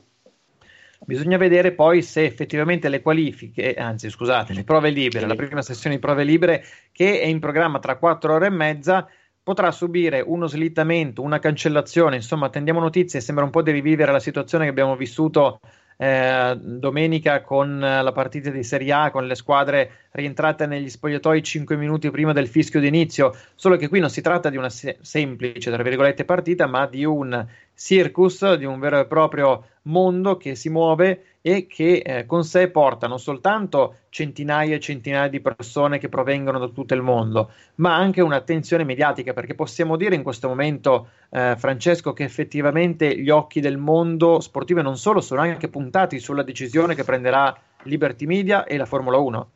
[1.06, 5.96] Bisogna vedere poi se effettivamente le qualifiche, anzi scusate, le prove libere, la prima sessione
[5.96, 9.08] di prove libere che è in programma tra 4 ore e mezza,
[9.44, 14.20] potrà subire uno slittamento, una cancellazione, insomma attendiamo notizie, sembra un po' di rivivere la
[14.20, 15.62] situazione che abbiamo vissuto
[15.98, 21.76] eh, domenica con la partita di Serie A, con le squadre rientrate negli spogliatoi 5
[21.76, 25.72] minuti prima del fischio d'inizio, solo che qui non si tratta di una se- semplice,
[25.72, 30.70] tra virgolette, partita, ma di un circus, di un vero e proprio mondo che si
[30.70, 36.10] muove e che eh, con sé porta non soltanto centinaia e centinaia di persone che
[36.10, 41.08] provengono da tutto il mondo, ma anche un'attenzione mediatica, perché possiamo dire in questo momento,
[41.30, 46.20] eh, Francesco, che effettivamente gli occhi del mondo sportivo e non solo sono anche puntati
[46.20, 49.50] sulla decisione che prenderà Liberty Media e la Formula 1.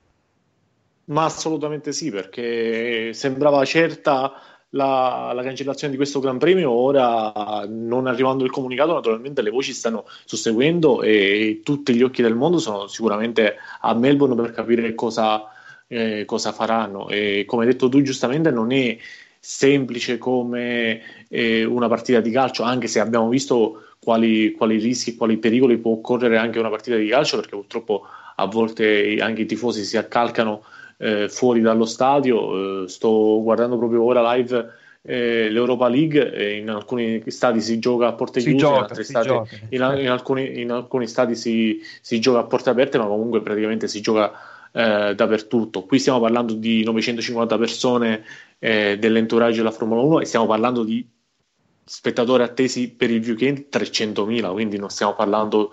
[1.12, 4.32] Ma assolutamente sì, perché sembrava certa
[4.72, 6.72] la, la, cancellazione di questo Gran Premio.
[6.72, 12.36] Ora, non arrivando il comunicato, naturalmente le voci stanno susseguendo e tutti gli occhi del
[12.36, 15.44] mondo sono sicuramente a Melbourne per capire cosa,
[15.88, 17.10] eh, cosa faranno.
[17.10, 18.98] E come hai detto tu, giustamente, non è
[19.40, 25.38] semplice come eh, una partita di calcio, anche se abbiamo visto quali, quali rischi quali
[25.38, 28.06] pericoli può correre anche una partita di calcio, perché purtroppo
[28.36, 30.64] a volte anche i tifosi si accalcano
[31.02, 32.84] eh, fuori dallo stadio.
[32.84, 38.14] Eh, sto guardando proprio ora live eh, l'Europa League, in alcuni stati si gioca a
[38.14, 42.40] porte chiuse, in, altri stati, gioca, in, in, alcuni, in, alcuni, stati si, si, gioca
[42.40, 44.32] a porte aperte, ma comunque praticamente si gioca
[44.72, 45.86] eh, dappertutto.
[45.86, 48.24] Qui stiamo parlando di 950 persone
[48.60, 51.04] eh, dell'entourage della Formula 1 e stiamo parlando di
[51.84, 55.72] spettatori attesi per il weekend 300.000, quindi non stiamo parlando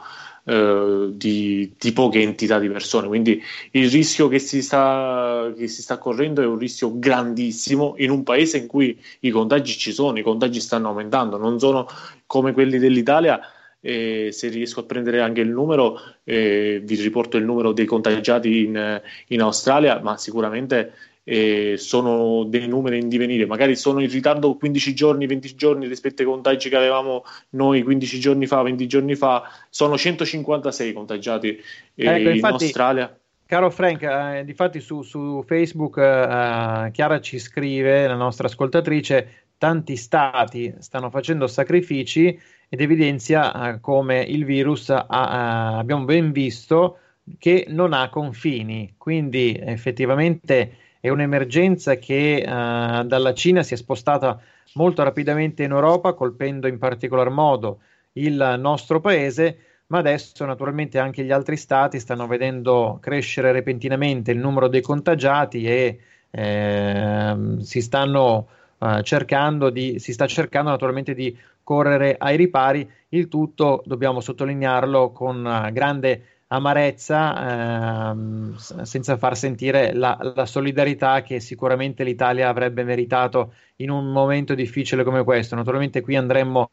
[0.49, 3.07] eh, di, di, poche entità di persone.
[3.07, 8.09] Quindi il rischio che si, sta, che si sta correndo è un rischio grandissimo in
[8.09, 11.87] un paese in cui i contagi ci sono, i contagi stanno aumentando, non sono
[12.25, 13.39] come quelli dell'Italia.
[13.81, 18.65] Eh, se riesco a prendere anche il numero, eh, vi riporto il numero dei contagiati
[18.65, 20.95] in, in Australia, ma sicuramente
[21.31, 26.23] eh, sono dei numeri in divenire, magari sono in ritardo 15 giorni, 20 giorni rispetto
[26.23, 31.49] ai contagi che avevamo noi 15 giorni fa, 20 giorni fa, sono 156 contagiati
[31.95, 33.19] eh, ecco, in Australia.
[33.45, 39.97] Caro Frank, eh, difatti su, su Facebook eh, Chiara ci scrive, la nostra ascoltatrice, tanti
[39.97, 47.01] stati stanno facendo sacrifici ed evidenzia eh, come il virus ha, eh, abbiamo ben visto
[47.39, 54.41] che non ha confini, quindi effettivamente è un'emergenza che uh, dalla Cina si è spostata
[54.75, 57.81] molto rapidamente in Europa, colpendo in particolar modo
[58.13, 64.39] il nostro paese, ma adesso naturalmente anche gli altri stati stanno vedendo crescere repentinamente il
[64.39, 65.99] numero dei contagiati e
[66.31, 73.29] eh, si stanno uh, cercando di, si sta cercando naturalmente di correre ai ripari, il
[73.29, 81.41] tutto dobbiamo sottolinearlo con uh, grande amarezza ehm, senza far sentire la, la, solidarietà che
[81.41, 85.55] sicuramente l'Italia avrebbe meritato in un momento difficile come questo.
[85.55, 86.71] Naturalmente qui andremmo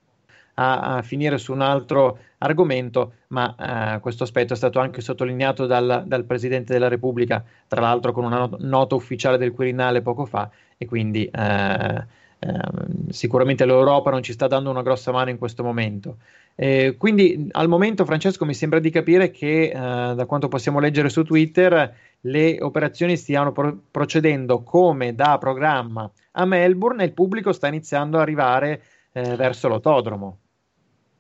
[0.55, 5.65] a, a finire su un altro argomento, ma eh, questo aspetto è stato anche sottolineato
[5.65, 10.49] dal, dal, Presidente della Repubblica, tra l'altro con una nota ufficiale del Quirinale poco fa,
[10.77, 12.05] e quindi eh,
[12.45, 16.17] eh, sicuramente l'Europa non ci sta dando una grossa mano in questo momento.
[16.55, 21.09] Eh, quindi al momento, Francesco, mi sembra di capire che, eh, da quanto possiamo leggere
[21.09, 27.51] su Twitter, le operazioni stiano pro- procedendo come da programma a Melbourne e il pubblico
[27.51, 30.37] sta iniziando ad arrivare eh, verso l'autodromo.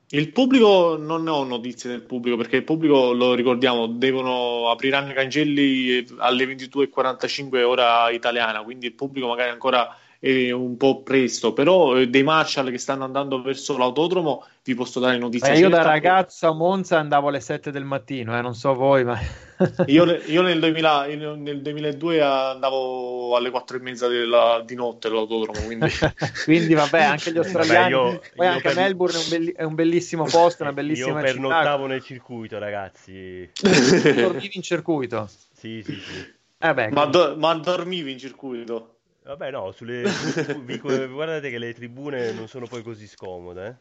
[0.09, 5.15] Il pubblico non ho notizie del pubblico perché il pubblico, lo ricordiamo, devono apriranno i
[5.15, 11.97] cancelli alle 22.45 ora italiana, quindi il pubblico magari ancora è un po' presto, però
[11.97, 15.53] eh, dei Marshall che stanno andando verso l'autodromo vi posso dare notizie.
[15.53, 19.03] Eh, io da ragazzo a Monza andavo alle 7 del mattino, eh, non so voi,
[19.03, 19.19] ma...
[19.85, 21.05] io, io nel, 2000,
[21.35, 25.91] nel, 2002 andavo alle 4 e mezza della, di notte all'autodromo, quindi...
[26.43, 28.75] quindi vabbè, anche gli australiani, Beh, io, poi io anche per...
[28.77, 33.47] Melbourne è un, belli, è un, bellissimo posto, una bellissima io pernottavo nel circuito, ragazzi.
[33.61, 35.29] Dormivi in circuito?
[35.53, 36.33] Sì, sì, sì.
[36.57, 38.94] Eh beh, ma, do- ma dormivi in circuito?
[39.25, 40.03] Vabbè, no, sulle...
[41.11, 43.65] guardate che le tribune non sono poi così scomode.
[43.65, 43.73] Eh?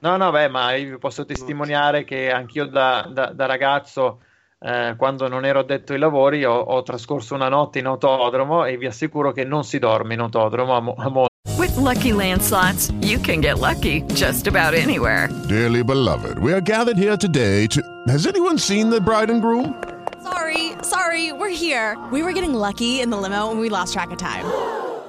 [0.00, 4.20] No, no, beh, ma io posso testimoniare che anch'io da, da, da ragazzo,
[4.58, 8.76] eh, quando non ero addetto ai lavori, ho, ho, trascorso una notte in autodromo e
[8.76, 11.26] vi assicuro che non si dorme in autodromo a, Mo- a Mo-
[11.56, 15.28] With lucky landslots, you can get lucky just about anywhere.
[15.48, 17.80] Dearly beloved, we are gathered here today to.
[18.08, 19.80] Has anyone seen the bride and groom?
[20.24, 21.96] Sorry, sorry, we're here.
[22.10, 24.44] We were getting lucky in the limo and we lost track of time.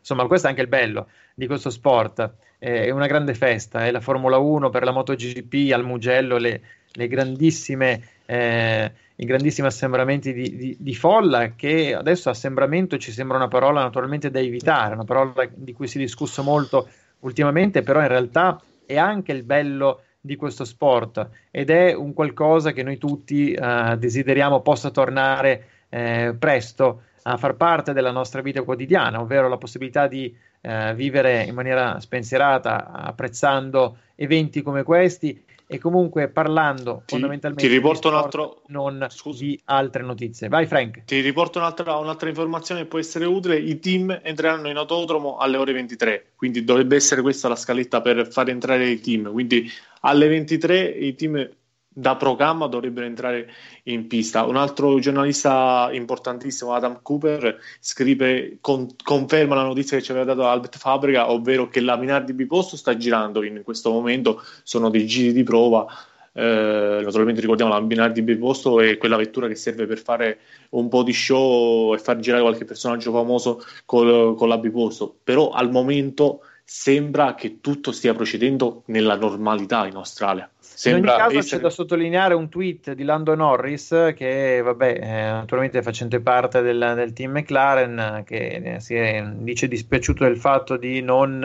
[0.00, 2.32] insomma questo è anche il bello di questo sport.
[2.58, 6.60] è una grande festa, è la Formula 1 per la MotoGP al Mugello, le,
[6.92, 13.36] le grandissime, eh, i grandissimi assembramenti di, di, di, folla che adesso assembramento ci sembra
[13.36, 16.88] una parola naturalmente da evitare, una parola di cui si è discusso molto
[17.20, 22.72] ultimamente, però in realtà è anche il bello di questo sport ed è un qualcosa
[22.72, 28.62] che noi tutti eh, desideriamo possa tornare eh, presto a far parte della nostra vita
[28.62, 35.78] quotidiana, ovvero la possibilità di eh, vivere in maniera spensierata, apprezzando eventi come questi e
[35.78, 38.62] comunque parlando ti, fondamentalmente ti riporto un altro...
[38.66, 39.44] non Scusa.
[39.44, 40.48] di altre notizie.
[40.48, 41.04] Vai Frank.
[41.04, 43.56] Ti riporto un'altra, un'altra, informazione che può essere utile.
[43.56, 48.26] I team entreranno in autodromo alle ore 23, quindi dovrebbe essere questa la scaletta per
[48.32, 49.30] far entrare i team.
[49.30, 51.48] Quindi alle 23 i team
[51.92, 53.50] da programma dovrebbero entrare
[53.84, 54.44] in pista.
[54.44, 60.46] Un altro giornalista importantissimo, Adam Cooper, scrive, con, conferma la notizia che ci aveva dato
[60.46, 65.32] Albert Fabrica, ovvero che la Minardi Biposto sta girando in questo momento, sono dei giri
[65.32, 65.84] di prova.
[66.32, 70.38] Eh, naturalmente ricordiamo la Minardi Biposto è quella vettura che serve per fare
[70.70, 75.50] un po' di show e far girare qualche personaggio famoso col, con la Biposto, però
[75.50, 80.48] al momento sembra che tutto stia procedendo nella normalità in Australia.
[80.60, 81.56] Sembra in ogni caso essere...
[81.56, 86.92] c'è da sottolineare un tweet di Lando Norris che vabbè eh, naturalmente facente parte del,
[86.94, 91.42] del, team McLaren che si è, dice dispiaciuto del fatto di non,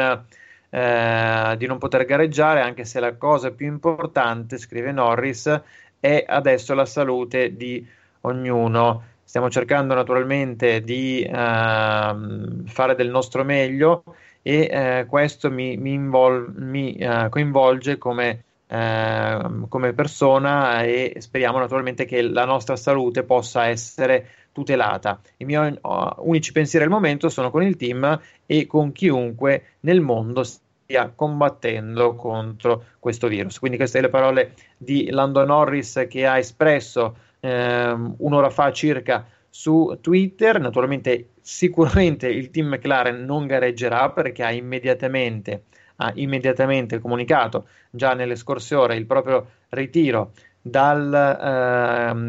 [0.69, 5.61] eh, di non poter gareggiare anche se la cosa più importante scrive Norris
[5.99, 7.83] è adesso la salute di
[8.21, 14.03] ognuno stiamo cercando naturalmente di eh, fare del nostro meglio
[14.47, 21.59] e eh, questo mi, mi, invol- mi eh, coinvolge come Ehm, come persona e speriamo
[21.59, 25.19] naturalmente che la nostra salute possa essere tutelata.
[25.37, 25.77] I miei
[26.17, 32.15] unici pensieri al momento sono con il team e con chiunque nel mondo stia combattendo
[32.15, 33.59] contro questo virus.
[33.59, 39.25] Quindi queste sono le parole di Lando Norris che ha espresso ehm, un'ora fa circa
[39.55, 40.59] su Twitter.
[40.59, 45.63] Naturalmente sicuramente il team McLaren non gareggerà perché ha immediatamente
[45.97, 51.13] ha immediatamente comunicato già nelle scorse ore il proprio ritiro dal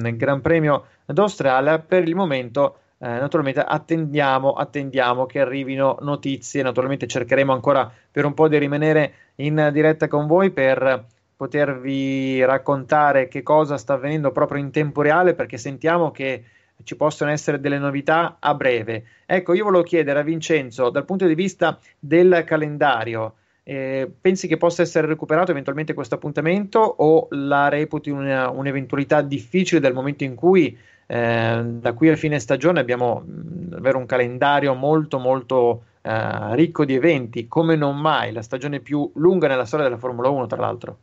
[0.05, 1.81] eh, Gran Premio d'Australia.
[1.81, 6.62] Per il momento, eh, naturalmente, attendiamo, attendiamo che arrivino notizie.
[6.62, 11.07] Naturalmente, cercheremo ancora per un po' di rimanere in diretta con voi per
[11.37, 16.45] potervi raccontare che cosa sta avvenendo proprio in tempo reale perché sentiamo che
[16.85, 19.05] ci possono essere delle novità a breve.
[19.27, 23.35] Ecco, io volevo chiedere a Vincenzo, dal punto di vista del calendario,
[23.68, 29.81] eh, pensi che possa essere recuperato eventualmente questo appuntamento o la reputi una, un'eventualità difficile
[29.81, 34.74] dal momento in cui eh, da qui a fine stagione abbiamo mh, avere un calendario
[34.74, 39.87] molto molto eh, ricco di eventi come non mai, la stagione più lunga nella storia
[39.87, 40.99] della Formula 1 tra l'altro?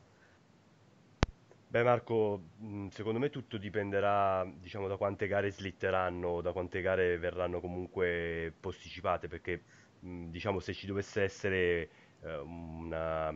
[1.73, 2.43] Beh Marco,
[2.91, 9.27] secondo me tutto dipenderà, diciamo, da quante gare slitteranno, da quante gare verranno comunque posticipate,
[9.27, 9.63] perché
[9.99, 11.89] diciamo se ci dovesse essere
[12.21, 13.35] eh, una,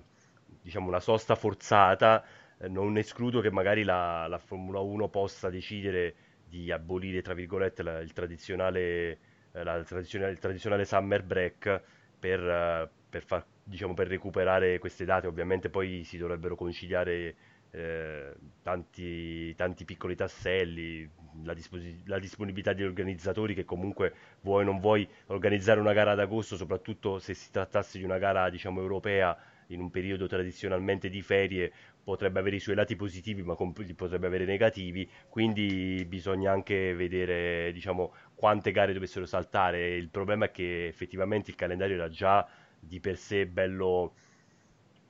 [0.62, 2.24] diciamo, una sosta forzata,
[2.60, 6.14] eh, non escludo che magari la, la Formula 1 possa decidere
[6.48, 9.20] di abolire, tra virgolette, la- il tradizionale,
[9.52, 11.82] eh, la tradizionale- il tradizionale summer break
[12.20, 15.28] per, per far- diciamo, per recuperare queste date.
[15.28, 17.36] Ovviamente poi si dovrebbero conciliare
[17.72, 21.10] eh, tanti, tanti piccoli tasselli,
[21.44, 26.12] la, disposi- la disponibilità degli organizzatori che comunque vuoi o non vuoi organizzare una gara
[26.12, 29.38] ad agosto, soprattutto se si trattasse di una gara, diciamo, europea
[29.68, 31.72] in un periodo tradizionalmente di ferie,
[32.04, 37.72] potrebbe avere i suoi lati positivi, ma com- potrebbe avere negativi, quindi bisogna anche vedere,
[37.74, 39.96] diciamo, quante gare dovessero saltare.
[39.96, 42.48] Il problema è che effettivamente il calendario era già
[42.80, 44.14] di per sé bello,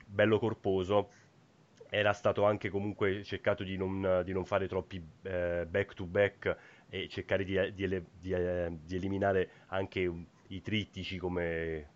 [0.06, 1.10] bello corposo.
[1.90, 6.56] Era stato anche comunque cercato di non, di non fare troppi eh, back to back
[6.90, 10.00] e cercare di, di ele- di, eh, eliminare anche
[10.48, 11.88] i trittici come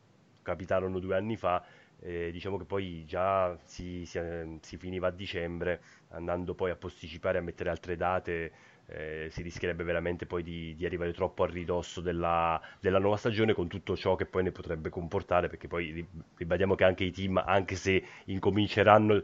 [0.43, 1.63] capitarono due anni fa.
[2.05, 7.39] Eh, diciamo che poi già si, si- si finiva a dicembre, andando poi a posticipare,
[7.39, 8.53] a mettere altre date,
[8.87, 13.55] eh, si rischierebbe veramente poi di, di arrivare troppo a ridosso della, della nuova stagione
[13.55, 17.13] con tutto ciò che poi ne potrebbe comportare, perché poi ri- ribadiamo che anche i
[17.13, 19.23] team, anche se incominceranno,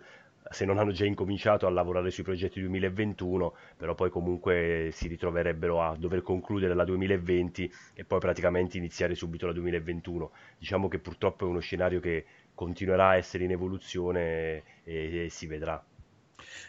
[0.51, 5.83] se non hanno già incominciato a lavorare sui progetti 2021, però poi comunque si ritroverebbero
[5.83, 10.31] a dover concludere la 2020 e poi praticamente iniziare subito la 2021.
[10.59, 12.25] Diciamo che purtroppo è uno scenario che
[12.55, 15.83] continuerà a essere in evoluzione e, e si vedrà.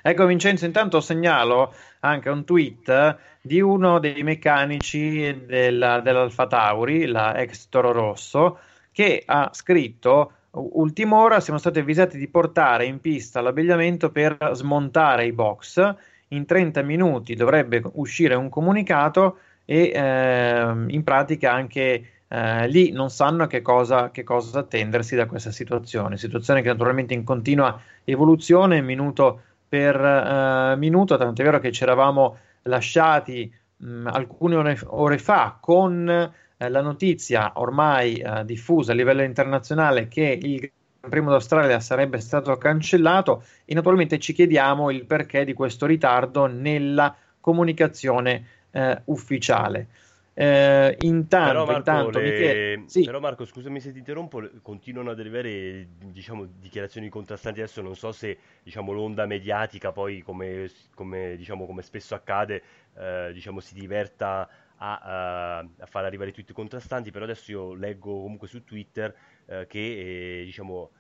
[0.02, 7.38] Ecco Vincenzo, intanto segnalo anche un tweet di uno dei meccanici della, dell'Alfa Tauri, la
[7.38, 8.60] ex Toro Rosso,
[8.92, 15.26] che ha scritto Ultima ora siamo stati avvisati di portare in pista l'abbigliamento per smontare
[15.26, 15.96] i box.
[16.30, 23.10] In 30 minuti dovrebbe uscire un comunicato e ehm, in pratica anche eh, lì non
[23.10, 26.18] sanno che cosa, che cosa attendersi da questa situazione.
[26.18, 31.84] Situazione che naturalmente in continua evoluzione, minuto per eh, minuto, tanto è vero che ci
[31.84, 38.96] eravamo lasciati mh, alcune ore, ore fa con eh, la notizia ormai eh, diffusa a
[38.96, 45.06] livello internazionale che il Gran Premio d'Australia sarebbe stato cancellato e naturalmente ci chiediamo il
[45.06, 49.88] perché di questo ritardo nella comunicazione eh, ufficiale.
[50.34, 53.04] Eh, intanto, Però Marco, intanto le- Michele- sì.
[53.04, 57.60] però Marco, scusami se ti interrompo, continuano ad arrivare diciamo, dichiarazioni contrastanti.
[57.62, 62.62] Adesso non so se diciamo, l'onda mediatica, poi come, come, diciamo, come spesso accade,
[62.98, 64.48] eh, diciamo, si diverta
[64.80, 69.16] a, a- a far arrivare tweet contrastanti, però adesso io leggo comunque su Twitter
[69.46, 70.92] eh, che eh, diciamo,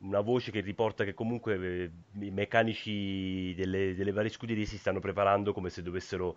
[0.00, 1.90] una voce che riporta che comunque eh,
[2.20, 6.36] i meccanici delle, delle varie scuderie si stanno preparando come se dovessero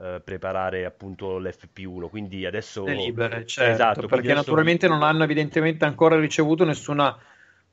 [0.00, 2.84] eh, preparare appunto l'FP1, quindi adesso...
[2.84, 7.16] libere, certo, Esatto, perché adesso- naturalmente non hanno evidentemente ancora ricevuto nessuna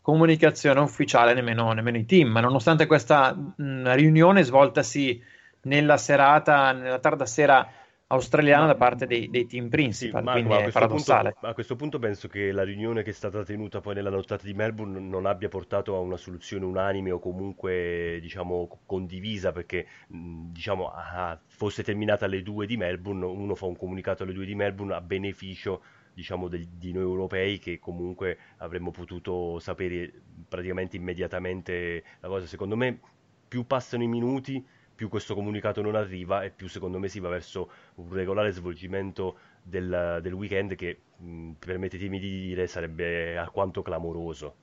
[0.01, 5.21] comunicazione ufficiale, nemmeno, nemmeno i team, ma nonostante questa mh, riunione svoltasi
[5.61, 7.65] nella serata, nella tarda sera
[8.11, 11.31] australiana da parte dei, dei team principal, Marco, quindi è paradossale.
[11.31, 14.45] punto, a questo punto penso che la riunione che è stata tenuta poi nella nottata
[14.45, 19.85] di Melbourne non abbia portato a una soluzione unanime o comunque diciamo co- condivisa perché
[20.07, 24.45] mh, diciamo ah, fosse terminata alle 2 di Melbourne, uno fa un comunicato alle 2
[24.45, 25.83] di Melbourne a beneficio
[26.13, 30.11] diciamo del- di noi europei che comunque avremmo potuto sapere
[30.47, 32.47] praticamente immediatamente la cosa.
[32.47, 32.99] Secondo me
[33.47, 34.65] più passano i minuti
[34.99, 39.37] più questo comunicato non arriva e più secondo me si va verso un regolare svolgimento
[39.63, 44.55] del, del weekend che, mh, permettetemi di dire, sarebbe alquanto clamoroso.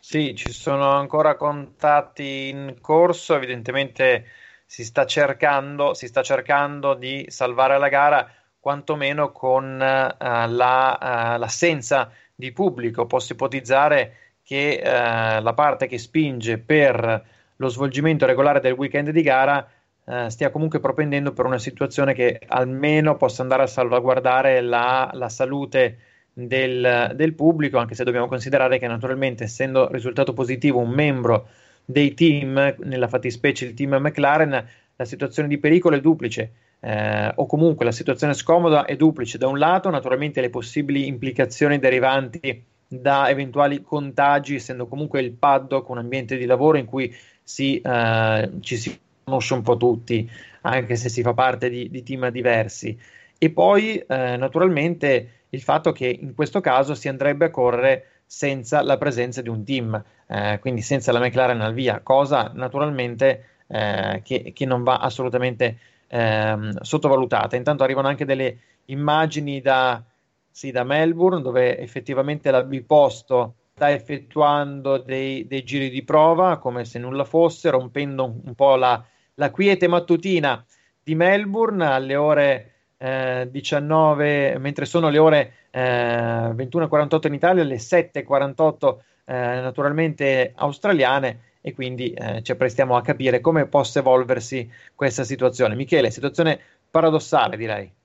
[0.00, 4.26] Sì, ci sono ancora contatti in corso, evidentemente
[4.66, 8.28] si sta cercando, si sta cercando di salvare la gara
[8.58, 13.06] quantomeno con eh, la, eh, l'assenza di pubblico.
[13.06, 19.22] Posso ipotizzare che eh, la parte che spinge per lo svolgimento regolare del weekend di
[19.22, 19.66] gara
[20.04, 25.28] eh, stia comunque propendendo per una situazione che almeno possa andare a salvaguardare la, la
[25.28, 25.98] salute
[26.32, 31.48] del, del pubblico, anche se dobbiamo considerare che naturalmente essendo risultato positivo un membro
[31.84, 36.52] dei team, nella fattispecie il team McLaren, la situazione di pericolo è duplice.
[36.80, 39.36] eh, o comunque la situazione scomoda è duplice.
[39.36, 45.88] Da un lato, naturalmente, le possibili implicazioni derivanti da eventuali contagi, essendo comunque il paddock
[45.88, 47.14] un ambiente di lavoro in cui
[47.48, 50.30] si, eh, ci si conosce un po' tutti,
[50.60, 52.98] anche se si fa parte di, di team diversi.
[53.38, 58.82] E poi, eh, naturalmente, il fatto che in questo caso si andrebbe a correre senza
[58.82, 64.20] la presenza di un team, eh, quindi senza la McLaren al via, cosa naturalmente eh,
[64.22, 67.56] che, che, non va assolutamente ehm, sottovalutata.
[67.56, 70.02] Intanto arrivano anche delle immagini da,
[70.50, 76.84] sì, da Melbourne dove effettivamente la biposto sta effettuando dei, dei, giri di prova come
[76.84, 79.00] se nulla fosse, rompendo un, un po' la,
[79.34, 80.64] la, quiete mattutina
[81.00, 87.76] di Melbourne alle ore eh, 19, mentre sono le ore eh, 21.48 in Italia, le
[87.76, 95.22] 7.48 eh, naturalmente australiane e quindi eh, ci apprestiamo a capire come possa evolversi questa
[95.22, 95.76] situazione.
[95.76, 96.58] Michele, situazione
[96.90, 97.97] paradossale direi.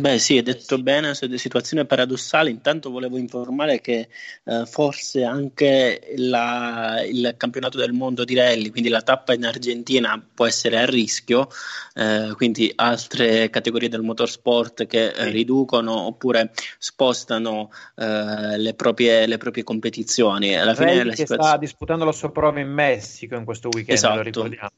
[0.00, 2.48] Beh, sì, hai detto bene, situazione paradossale.
[2.48, 4.08] Intanto volevo informare che
[4.44, 10.18] eh, forse anche la, il campionato del mondo di rally, quindi la tappa in Argentina,
[10.34, 11.48] può essere a rischio,
[11.94, 19.36] eh, quindi altre categorie del motorsport che eh, riducono oppure spostano eh, le proprie, le,
[19.36, 20.56] proprie, competizioni.
[20.56, 21.46] Alla fine la che situazio...
[21.46, 24.16] sta disputando la sua prova in Messico in questo weekend, esatto.
[24.16, 24.70] lo ricordiamo.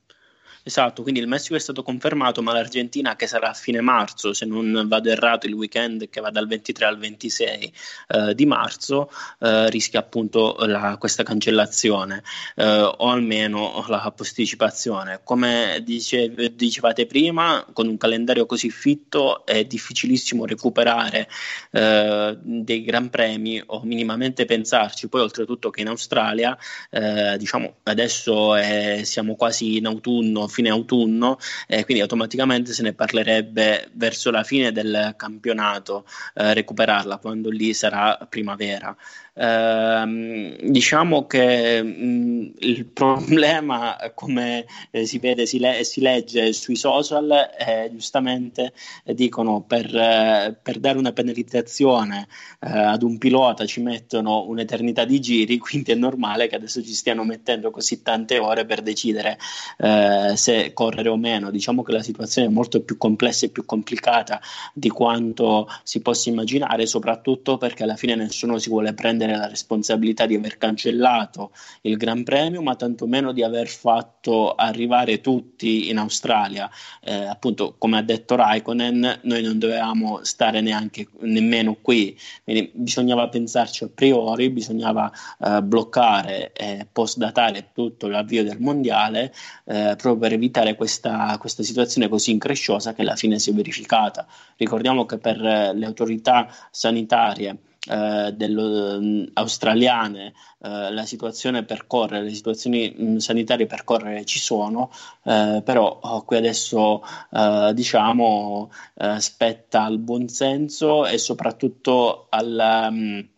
[0.65, 4.47] Esatto, quindi il Messico è stato confermato, ma l'Argentina che sarà a fine marzo, se
[4.47, 7.73] non vado errato, il weekend che va dal 23 al 26
[8.07, 9.11] eh, di marzo,
[9.41, 12.23] eh, rischia appunto la, questa cancellazione
[12.55, 15.21] eh, o almeno la posticipazione.
[15.25, 21.29] Come dice, dicevate prima, con un calendario così fitto è difficilissimo recuperare
[21.73, 25.09] eh, dei gran premi o minimamente pensarci.
[25.09, 26.57] Poi oltretutto che in Australia,
[26.91, 28.55] eh, diciamo, adesso
[29.03, 34.71] siamo quasi in autunno, fine autunno, eh, quindi automaticamente se ne parlerebbe verso la fine
[34.71, 38.97] del campionato, eh, recuperarla quando lì sarà primavera.
[39.35, 46.77] Eh, diciamo che mh, il problema, come eh, si vede, si, le- si, legge sui
[46.77, 48.75] social, eh, giustamente
[49.05, 52.29] dicono per, eh, per, dare una penalizzazione
[52.61, 56.93] eh, ad un pilota ci mettono un'eternità di giri, quindi è normale che adesso ci
[56.93, 59.39] stiano mettendo così tante ore per decidere
[59.79, 61.51] eh, se correre o meno.
[61.51, 64.41] Diciamo che la situazione è molto più complessa e più complicata
[64.75, 69.47] di quanto si possa immaginare, soprattutto perché alla fine nessuno si vuole prendere prendere la
[69.47, 71.53] responsabilità di aver cancellato
[71.83, 76.69] il Gran Premio, ma tantomeno di aver fatto arrivare tutti in Australia.
[77.01, 83.29] Eh, appunto, come ha detto Raikkonen, noi non dovevamo stare neanche nemmeno qui, quindi bisognava
[83.29, 89.33] pensarci a priori, bisognava eh, bloccare e postdatare tutto l'avvio del mondiale
[89.65, 94.27] eh, proprio per evitare questa, questa situazione così incresciosa che alla fine si è verificata.
[94.57, 97.59] Ricordiamo che per le autorità sanitarie
[97.89, 103.85] eh, dello, mm, australiane, eh, la situazione per correre, le situazioni mh, mm, sanitarie per
[103.85, 104.91] correre ci sono,
[105.25, 113.31] eh, però oh, qui adesso eh, diciamo eh, spetta al buonsenso e soprattutto al...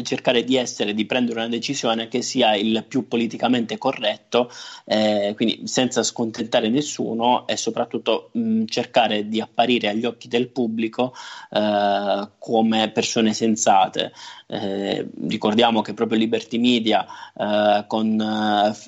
[0.00, 4.50] Um, cercare di essere, di prendere una decisione che sia il più politicamente corretto,
[4.84, 11.14] eh, quindi senza scontentare nessuno e soprattutto mh, cercare di apparire agli occhi del pubblico
[11.50, 14.12] eh, come persone sensate.
[14.52, 18.20] Eh, ricordiamo che proprio Liberty Media eh, con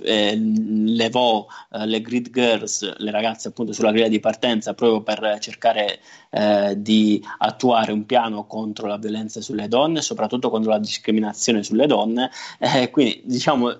[0.03, 5.39] eh, levò eh, le grid girls, le ragazze appunto sulla griglia di partenza proprio per
[5.39, 6.01] cercare
[6.31, 11.87] eh, di attuare un piano contro la violenza sulle donne, soprattutto contro la discriminazione sulle
[11.87, 12.31] donne.
[12.59, 13.79] Eh, quindi diciamo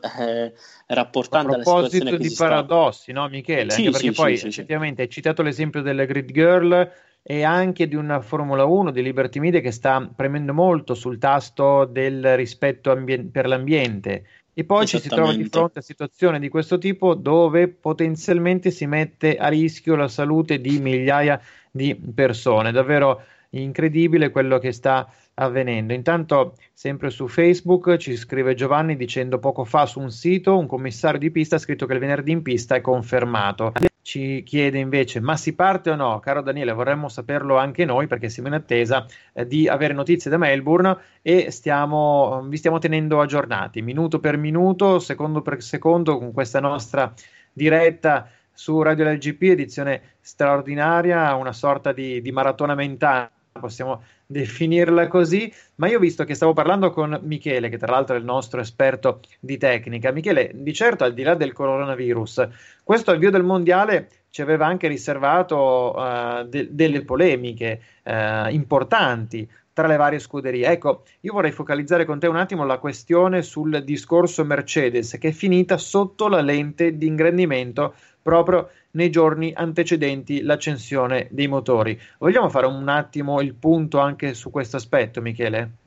[0.87, 3.70] rapportando a proposito di paradossi, no Michele?
[3.70, 6.93] Sì, Anche perché sì, poi sì, effettivamente hai citato l'esempio delle grid girl
[7.23, 11.85] e anche di una Formula 1 di Liberty Media che sta premendo molto sul tasto
[11.85, 14.25] del rispetto ambien- per l'ambiente.
[14.55, 18.87] E poi ci si trova di fronte a situazioni di questo tipo dove potenzialmente si
[18.87, 22.70] mette a rischio la salute di migliaia di persone.
[22.70, 25.95] Davvero incredibile quello che sta avvenendo.
[25.95, 31.18] Intanto, sempre su Facebook ci scrive Giovanni dicendo poco fa su un sito un commissario
[31.18, 33.73] di pista ha scritto che il venerdì in pista è confermato.
[34.03, 36.18] Ci chiede invece: ma si parte o no?
[36.18, 40.38] Caro Daniele, vorremmo saperlo anche noi perché siamo in attesa eh, di avere notizie da
[40.38, 46.59] Melbourne e stiamo, vi stiamo tenendo aggiornati minuto per minuto, secondo per secondo, con questa
[46.59, 47.12] nostra
[47.53, 53.30] diretta su Radio LGP, edizione straordinaria, una sorta di, di maratona mentale
[53.61, 54.03] possiamo
[54.33, 58.18] definirla così, ma io ho visto che stavo parlando con Michele, che tra l'altro è
[58.18, 60.11] il nostro esperto di tecnica.
[60.11, 62.49] Michele, di certo, al di là del coronavirus,
[62.83, 69.87] questo avvio del mondiale ci aveva anche riservato uh, de- delle polemiche uh, importanti tra
[69.87, 70.68] le varie scuderie.
[70.68, 75.33] Ecco, io vorrei focalizzare con te un attimo la questione sul discorso Mercedes che è
[75.33, 81.99] finita sotto la lente di ingrandimento proprio nei giorni antecedenti l'accensione dei motori.
[82.18, 85.82] Vogliamo fare un attimo il punto anche su questo aspetto, Michele?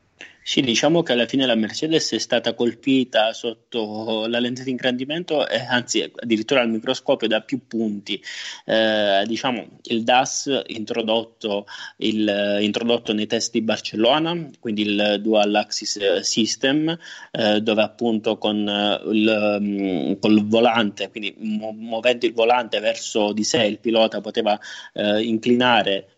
[0.48, 5.48] Sì, diciamo che alla fine la Mercedes è stata colpita sotto la lente di ingrandimento
[5.48, 8.22] e anzi addirittura al microscopio da più punti.
[8.64, 11.66] Eh, diciamo il DAS introdotto,
[11.98, 16.96] il, introdotto, nei test di Barcellona, quindi il Dual Axis System,
[17.32, 18.58] eh, dove appunto con
[19.12, 24.60] il, mm, col volante, quindi muovendo il volante verso di sé il pilota poteva
[24.94, 26.15] eh, inclinare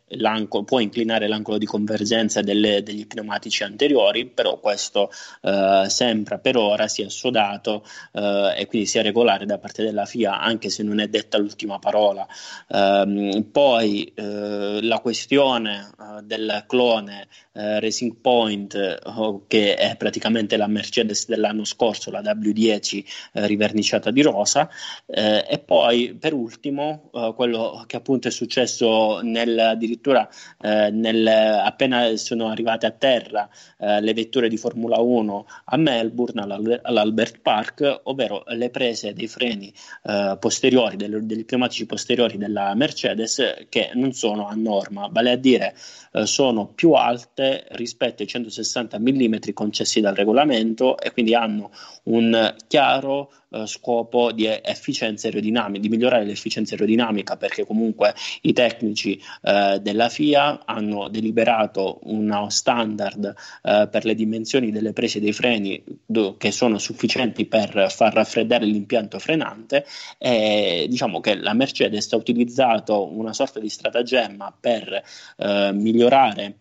[0.63, 6.87] può inclinare l'angolo di convergenza delle, degli pneumatici anteriori, però questo eh, sembra per ora
[6.87, 7.83] sia sodato
[8.13, 11.79] eh, e quindi sia regolare da parte della FIA, anche se non è detta l'ultima
[11.79, 12.25] parola.
[12.67, 20.67] Eh, poi la questione eh, del clone eh, Racing Point, oh, che è praticamente la
[20.67, 23.03] Mercedes dell'anno scorso, la W10
[23.33, 24.69] riverniciata di rosa,
[25.05, 30.29] e poi per ultimo quello che appunto è successo nel addirittura
[30.61, 36.41] eh, nel, appena sono arrivate a terra eh, le vetture di Formula 1 a Melbourne,
[36.83, 39.73] all'Albert Park, ovvero le prese dei freni
[40.03, 45.35] eh, posteriori, del, degli pneumatici posteriori della Mercedes che non sono a norma, vale a
[45.35, 45.75] dire
[46.13, 51.71] eh, sono più alte rispetto ai 160 mm concessi dal regolamento e quindi hanno
[52.03, 59.21] un chiaro eh, scopo di efficienza aerodinamica, di migliorare l'efficienza aerodinamica, perché comunque i tecnici
[59.41, 63.33] eh, della FIA hanno deliberato uno standard
[63.63, 68.65] eh, per le dimensioni delle prese dei freni do, che sono sufficienti per far raffreddare
[68.65, 69.85] l'impianto frenante.
[70.17, 75.03] E diciamo che la Mercedes ha utilizzato una sorta di stratagemma per
[75.37, 76.55] eh, migliorare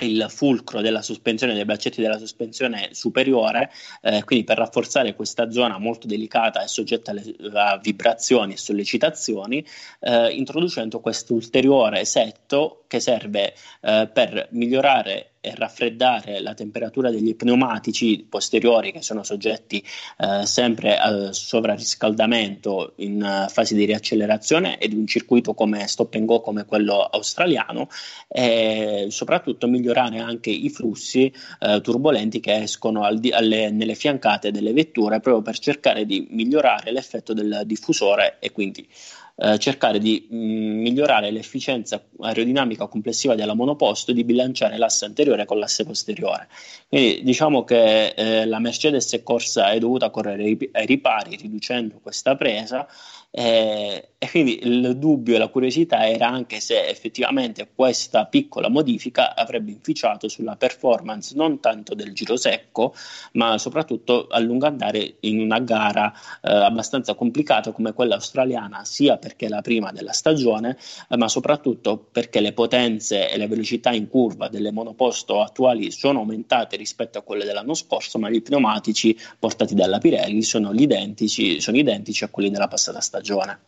[0.00, 3.70] il fulcro della sospensione, dei braccetti della sospensione superiore,
[4.02, 7.22] eh, quindi per rafforzare questa zona molto delicata e soggetta alle,
[7.54, 9.64] a vibrazioni e sollecitazioni,
[10.00, 17.34] eh, introducendo questo ulteriore setto che serve eh, per migliorare e raffreddare la temperatura degli
[17.34, 19.82] pneumatici posteriori che sono soggetti
[20.18, 26.26] eh, sempre al sovrariscaldamento in uh, fase di riaccelerazione ed un circuito come stop and
[26.26, 27.88] go come quello australiano
[28.28, 34.72] e soprattutto migliorare anche i flussi eh, turbolenti che escono di- alle, nelle fiancate delle
[34.72, 38.86] vetture proprio per cercare di migliorare l'effetto del diffusore e quindi
[39.40, 45.04] eh, cercare di mh, mm, migliorare l'efficienza aerodinamica complessiva della monoposto e di bilanciare l'asse
[45.04, 46.48] anteriore con l'asse posteriore.
[46.88, 52.34] Quindi diciamo che eh, la Mercedes è corsa è dovuta correre ai ripari riducendo questa
[52.34, 52.88] presa
[53.30, 59.36] eh, e quindi il dubbio e la curiosità era anche se effettivamente questa piccola modifica
[59.36, 62.94] avrebbe inficiato sulla performance non tanto del giro secco,
[63.32, 66.12] ma soprattutto a lungo andare in una gara
[66.42, 70.76] eh, abbastanza complicata come quella australiana, sia perché è la prima della stagione,
[71.08, 76.20] eh, ma soprattutto perché le potenze e le velocità in curva delle monoposto attuali sono
[76.20, 80.72] aumentate rispetto a quelle dell'anno scorso, ma gli pneumatici portati dalla Pirelli sono
[81.60, 83.58] sono identici a quelli della passata stagione stagione.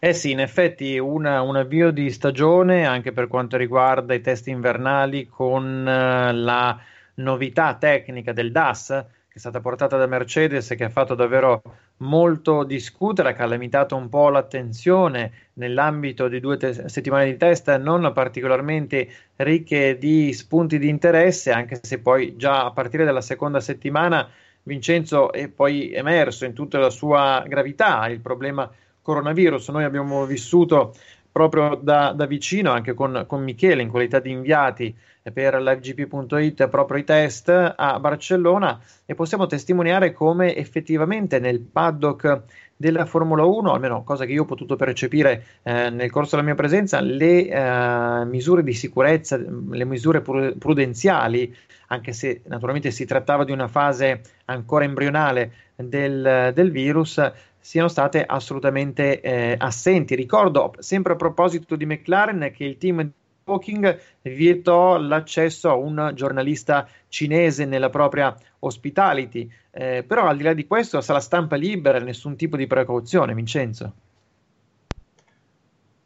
[0.00, 4.46] Eh sì, in effetti una, un avvio di stagione anche per quanto riguarda i test
[4.46, 6.78] invernali con uh, la
[7.14, 8.86] novità tecnica del DAS
[9.28, 11.62] che è stata portata da Mercedes e che ha fatto davvero
[11.98, 17.74] molto discutere, che ha limitato un po' l'attenzione nell'ambito di due te- settimane di test
[17.76, 23.58] non particolarmente ricche di spunti di interesse, anche se poi già a partire dalla seconda
[23.58, 24.28] settimana
[24.68, 28.70] Vincenzo è poi emerso in tutta la sua gravità il problema
[29.02, 29.70] coronavirus.
[29.70, 30.94] Noi abbiamo vissuto
[31.32, 34.94] proprio da, da vicino, anche con, con, Michele, in qualità di inviati
[35.32, 42.42] per l'FGP.it, proprio i test a Barcellona e possiamo testimoniare come effettivamente nel paddock
[42.76, 46.54] della Formula 1, almeno cosa che io ho potuto percepire eh, nel corso della mia
[46.54, 51.54] presenza, le eh, misure di sicurezza, le misure prudenziali,
[51.88, 57.20] anche se naturalmente si trattava di una fase ancora embrionale del, del virus,
[57.58, 60.14] siano state assolutamente eh, assenti.
[60.14, 63.10] Ricordo sempre a proposito di McLaren che il team
[63.44, 70.52] Hawking vietò l'accesso a un giornalista cinese nella propria hospitality, eh, però al di là
[70.52, 73.92] di questo sarà stampa libera, nessun tipo di precauzione, Vincenzo.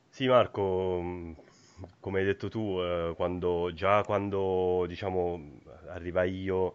[0.09, 1.35] Sì Marco,
[1.99, 5.41] come hai detto tu, eh, quando, già quando diciamo,
[5.89, 6.75] arrivai io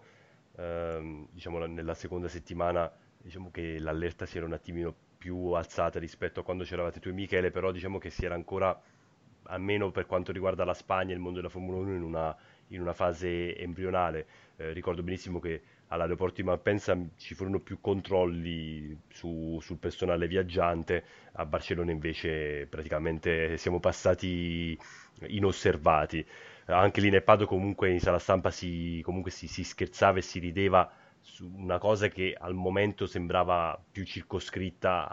[0.58, 6.40] eh, diciamo, nella seconda settimana, diciamo che l'allerta si era un attimino più alzata rispetto
[6.40, 8.80] a quando c'eravate tu e Michele, però diciamo che si era ancora
[9.50, 12.36] almeno per quanto riguarda la Spagna e il mondo della Formula 1 in una,
[12.70, 14.28] in una fase embrionale.
[14.58, 21.04] Eh, ricordo benissimo che all'aeroporto di Malpensa ci furono più controlli su, sul personale viaggiante,
[21.34, 24.78] a Barcellona invece praticamente siamo passati
[25.28, 26.26] inosservati.
[26.68, 30.92] Anche lì nel Pado comunque in sala stampa si, si, si scherzava e si rideva
[31.22, 35.08] su una cosa che al momento sembrava più circoscritta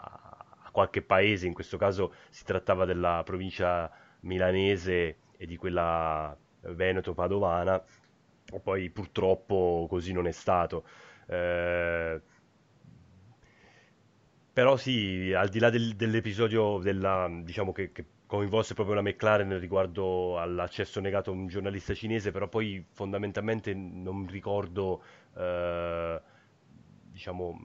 [0.63, 3.89] a qualche paese, in questo caso si trattava della provincia
[4.21, 7.81] milanese e di quella veneto-padovana,
[8.61, 10.85] poi purtroppo così non è stato.
[11.27, 12.21] Eh,
[14.51, 18.05] però sì, al di là del, dell'episodio della, diciamo che, che
[18.35, 24.27] coinvolse proprio la McLaren riguardo all'accesso negato a un giornalista cinese, però poi fondamentalmente non
[24.27, 25.03] ricordo,
[25.35, 26.21] eh,
[27.11, 27.59] diciamo,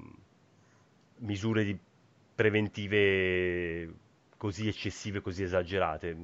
[1.18, 1.78] misure
[2.34, 3.94] preventive
[4.36, 6.16] così eccessive, così esagerate.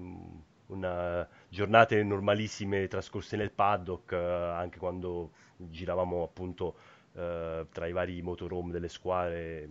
[0.69, 6.77] Una, giornate normalissime trascorse nel paddock, eh, anche quando giravamo appunto
[7.15, 9.69] eh, tra i vari motorhome delle squadre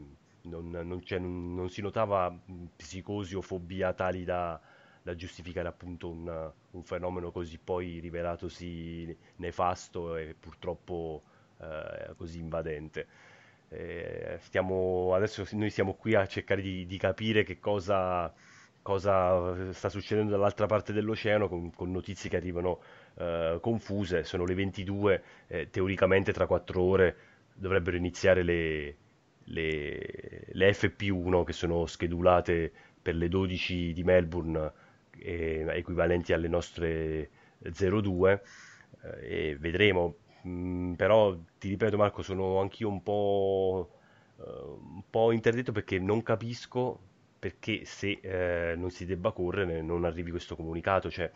[0.48, 2.36] non, non, non, non, si notava
[2.76, 4.60] psicosi o fobia tali da,
[5.02, 11.24] da giustificare appunto un, un, fenomeno così poi rivelatosi nefasto e purtroppo
[11.60, 13.08] eh, così invadente.
[13.70, 18.34] Eh, stiamo, adesso noi siamo qui a cercare di, di capire che cosa,
[18.82, 22.82] cosa, sta succedendo dall'altra parte dell'oceano con, con notizie che arrivano
[23.16, 24.24] eh, confuse.
[24.24, 27.18] Sono le 22, eh, teoricamente tra 4 ore
[27.54, 28.96] dovrebbero iniziare le,
[29.46, 32.72] le, le FP1 che sono schedulate
[33.02, 34.72] per le 12 di Melbourne,
[35.20, 37.30] eh, equivalenti alle nostre
[37.60, 38.42] 02,
[39.02, 40.16] eh, e vedremo.
[40.48, 43.90] Mm, però ti ripeto Marco, sono anch'io un po',
[44.38, 47.00] uh, un po' interdetto perché non capisco
[47.46, 51.12] perché se eh, non si debba correre non arrivi questo comunicato.
[51.12, 51.30] Cioè,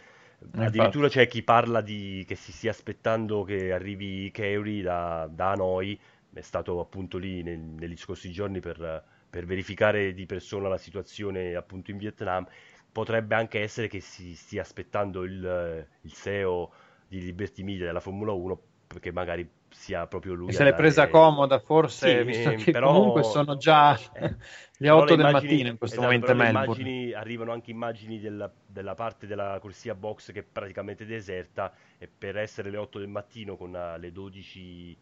[0.53, 5.99] addirittura c'è chi parla di che si stia aspettando che arrivi Kerry da, da noi
[6.33, 11.55] è stato appunto lì nel, negli scorsi giorni per, per, verificare di persona la situazione
[11.55, 12.47] appunto in Vietnam.
[12.91, 16.71] Potrebbe anche essere che si stia aspettando il, il CEO
[17.07, 20.51] di Liberty Media della Formula 1 perché magari sia proprio lui.
[20.51, 24.35] Se l'è presa comoda, forse, sì, visto che però, comunque sono già eh,
[24.77, 27.13] le 8 del immagini, mattino in questo esatto, momento Melbourne.
[27.13, 32.37] arrivano anche immagini della, della, parte della corsia box che è praticamente deserta e per
[32.37, 34.97] essere le 8 del mattino con le 12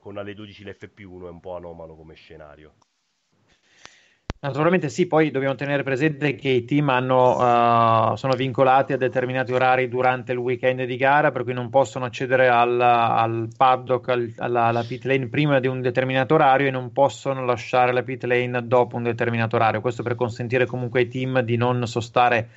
[0.00, 2.74] con alle 12 l'FP1 è un po' anomalo come scenario.
[4.40, 9.52] Naturalmente sì, poi dobbiamo tenere presente che i team hanno, uh, sono vincolati a determinati
[9.52, 14.32] orari durante il weekend di gara, per cui non possono accedere al, al paddock, al,
[14.36, 18.22] alla, alla, pit lane prima di un determinato orario e non possono lasciare la pit
[18.22, 19.80] lane dopo un determinato orario.
[19.80, 22.50] Questo per consentire comunque ai team di non sostare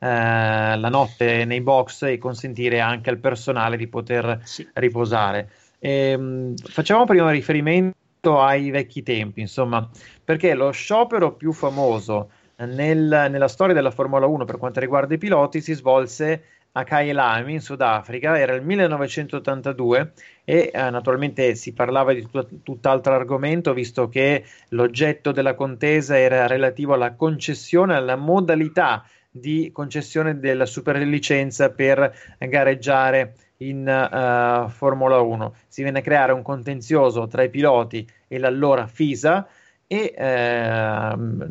[0.00, 4.68] uh, la notte nei box e consentire anche al personale di poter sì.
[4.74, 5.48] riposare.
[5.84, 9.90] Ehm, facevamo prima riferimento ai vecchi tempi, insomma,
[10.24, 15.18] perché lo sciopero più famoso nel, nella storia della Formula 1 per quanto riguarda i
[15.18, 20.12] piloti si svolse a Kailami in Sudafrica, era il 1982
[20.44, 26.46] e eh, naturalmente si parlava di tut- tutt'altro argomento visto che l'oggetto della contesa era
[26.46, 33.34] relativo alla concessione, alla modalità di concessione della superlicenza per gareggiare
[33.68, 35.54] in uh, Formula 1.
[35.68, 39.46] Si viene a creare un contenzioso tra i piloti e l'allora FISA
[39.92, 40.22] e eh,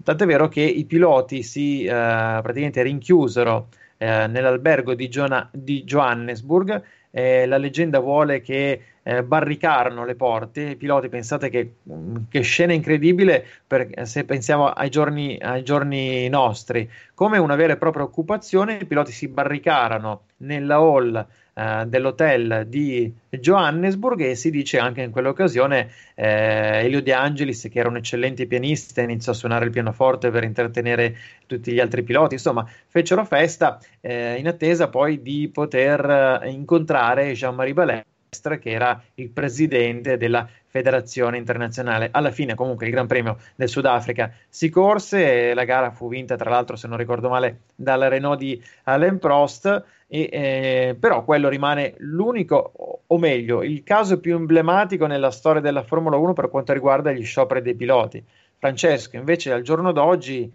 [0.04, 6.84] tant'è vero che i piloti si eh, praticamente rinchiusero eh, nell'albergo di, Giona- di Johannesburg.
[7.12, 8.82] la leggenda vuole che
[9.24, 10.62] barricarono le porte.
[10.62, 16.28] I piloti, pensate che, mm, che scena incredibile per, se pensiamo ai giorni, ai giorni
[16.30, 18.80] nostri, come una vera e propria occupazione.
[18.82, 21.28] I piloti si barricarono nella hall
[21.62, 27.80] eh, dell'hotel di Johannesburg e si dice anche in quell'occasione eh, Elio De Angelis che
[27.80, 32.34] era un eccellente pianista iniziò a suonare il pianoforte per intrattenere tutti gli altri piloti
[32.34, 39.04] insomma fecero festa eh, in attesa poi di poter eh, incontrare Jean-Marie Balestre che era
[39.16, 42.08] il presidente della federazione internazionale.
[42.12, 46.38] Alla fine, comunque, il Gran Premio del Sudafrica si corse e la gara fu vinta,
[46.38, 49.84] tra l'altro, se non ricordo male, dalla Renault di Alain Prost.
[50.08, 55.84] E, eh, però quello rimane l'unico, o meglio, il caso più emblematico nella storia della
[55.84, 58.24] Formula 1 per quanto riguarda gli scioperi dei piloti.
[58.58, 60.50] Francesco, invece, al giorno d'oggi,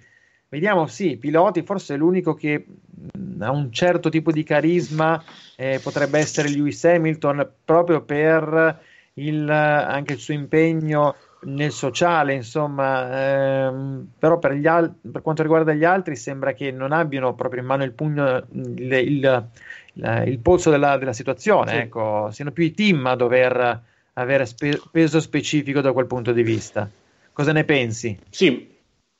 [0.49, 5.23] vediamo, sì, piloti, forse l'unico che mh, ha un certo tipo di carisma
[5.55, 8.81] eh, potrebbe essere Lewis Hamilton, proprio per
[9.15, 15.43] il, anche il suo impegno nel sociale, insomma, ehm, però per, gli al- per quanto
[15.43, 19.49] riguarda gli altri sembra che non abbiano proprio in mano il pugno, il, il,
[19.95, 21.77] il, il polso della, della situazione, Sì.
[21.79, 23.81] ecco, siano più i team a dover
[24.15, 26.89] avere spe- peso specifico da quel punto di vista.
[27.33, 28.19] Cosa ne pensi?
[28.31, 28.76] Sì,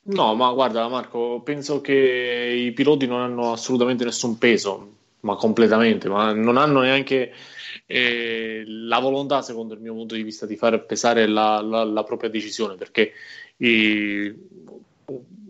[0.07, 6.07] no, ma guarda Marco, penso che i piloti non hanno assolutamente nessun peso, ma completamente,
[6.09, 7.33] ma non hanno neanche
[7.85, 12.03] eh, la volontà, secondo il mio punto di vista, di far pesare la, la- la
[12.03, 13.11] propria decisione, perché
[13.57, 14.33] i-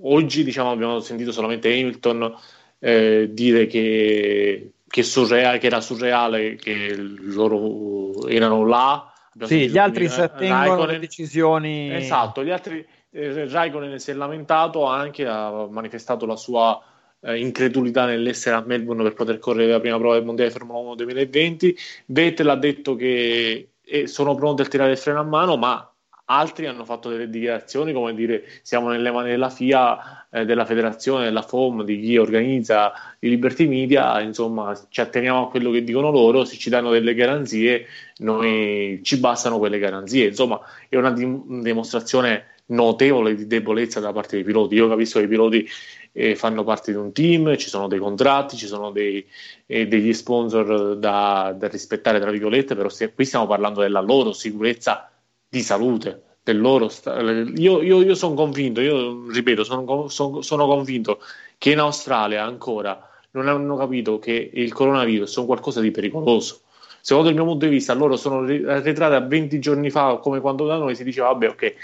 [0.01, 2.35] oggi diciamo, abbiamo sentito solamente Hamilton
[2.79, 9.11] eh, dire che, che, surrea- che era surreale, che loro erano là.
[9.33, 11.93] Abbiamo Sì, gli altri si eh, attengono Raikkonen- decisioni.
[11.95, 12.85] Esatto, gli altri
[13.17, 16.79] eh, Raikkonen si è lamentato anche, ha manifestato la sua
[17.21, 20.95] eh, incredulità nell'essere a Melbourne per poter correre la prima prova del Mondiale Formula 1
[20.95, 21.77] 2020.
[22.07, 25.91] Vettel ha detto che eh, sono pronti a tirare il freno a mano, ma
[26.29, 31.23] altri hanno fatto delle dichiarazioni come dire siamo nelle mani della FIA, eh, della federazione,
[31.23, 36.11] della FOM, di chi organizza i Liberty Media, insomma ci atteniamo a quello che dicono
[36.11, 37.87] loro, se ci danno delle garanzie
[38.17, 40.59] noi ci bastano quelle garanzie, insomma
[40.89, 44.75] è una dim- dimostrazione notevole di debolezza da parte dei piloti.
[44.75, 45.67] Io capisco che i piloti
[46.11, 49.25] eh, fanno parte di un team, ci sono dei contratti, ci sono dei,
[49.65, 54.33] eh, degli sponsor da, da rispettare, tra virgolette, però se- qui stiamo parlando della loro
[54.33, 55.09] sicurezza
[55.47, 56.23] di salute.
[56.43, 61.19] Del loro sta- io, io, io sono convinto, io ripeto, sono, sono- sono convinto
[61.57, 62.99] che in Australia ancora
[63.31, 66.61] non hanno capito che il coronavirus è qualcosa di pericoloso.
[67.01, 70.65] Secondo il mio punto di vista, loro sono arretrati a 20 giorni fa, come quando
[70.65, 71.75] da noi si diceva, vabbè, ok,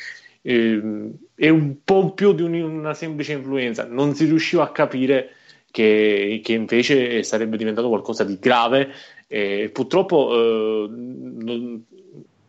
[0.44, 3.86] ehm, è un po' più di un- una semplice influenza.
[3.86, 5.32] Non si riusciva a capire
[5.72, 8.90] che, che invece sarebbe diventato qualcosa di grave.
[9.28, 11.84] E purtroppo eh, non-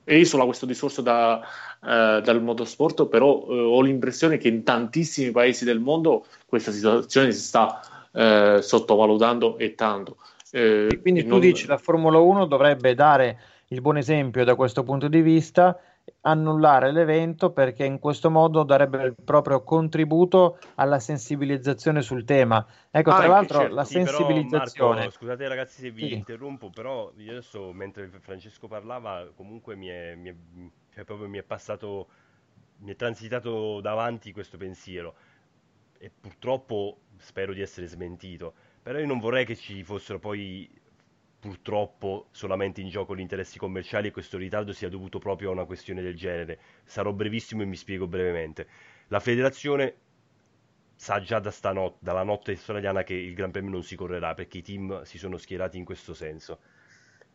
[0.06, 1.40] esula questo discorso da,
[1.82, 7.32] eh, dal motorsport, però eh, ho l'impressione che in tantissimi paesi del mondo questa situazione
[7.32, 7.80] si sta
[8.12, 10.18] eh, sottovalutando e tanto.
[10.52, 13.38] Eh, Quindi tu non- dici la Formula 1 dovrebbe dare
[13.68, 15.76] il buon esempio da questo punto di vista,
[16.22, 22.64] annullare l'evento perché in questo modo darebbe il proprio contributo alla sensibilizzazione sul tema.
[22.90, 23.74] Ecco, tra Anche, l'altro certo.
[23.74, 24.94] la sensibilizzazione...
[24.96, 26.12] Marco, scusate ragazzi se vi Sì.
[26.14, 30.34] interrompo, però io adesso mentre Francesco parlava comunque mi è, mi è-
[30.94, 32.08] cioè, proprio mi è passato,
[32.78, 35.14] mi è transitato davanti questo pensiero
[35.98, 38.52] e purtroppo spero di essere smentito,
[38.82, 40.68] però io non vorrei che ci fossero poi
[41.44, 45.66] purtroppo solamente in gioco gli interessi commerciali e questo ritardo sia dovuto proprio a una
[45.66, 46.58] questione del genere.
[46.84, 48.66] Sarò brevissimo e mi spiego brevemente.
[49.08, 49.94] La federazione
[50.94, 54.58] sa già da stanotte, dalla notte australiana che il Gran Premio non si correrà perché
[54.58, 56.60] i team si sono schierati in questo senso.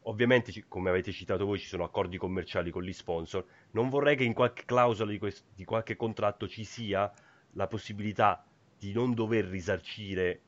[0.03, 3.45] Ovviamente, come avete citato voi, ci sono accordi commerciali con gli sponsor.
[3.72, 7.12] Non vorrei che in qualche clausola di, quest- di qualche contratto ci sia
[7.51, 8.43] la possibilità
[8.76, 10.41] di non dover risarcire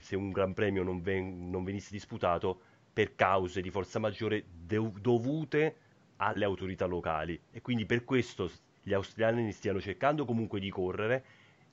[0.00, 4.90] se un Gran Premio non, ven- non venisse disputato per cause di forza maggiore de-
[5.00, 5.76] dovute
[6.18, 7.38] alle autorità locali.
[7.50, 8.48] E quindi per questo
[8.82, 11.24] gli australiani stiano cercando comunque di correre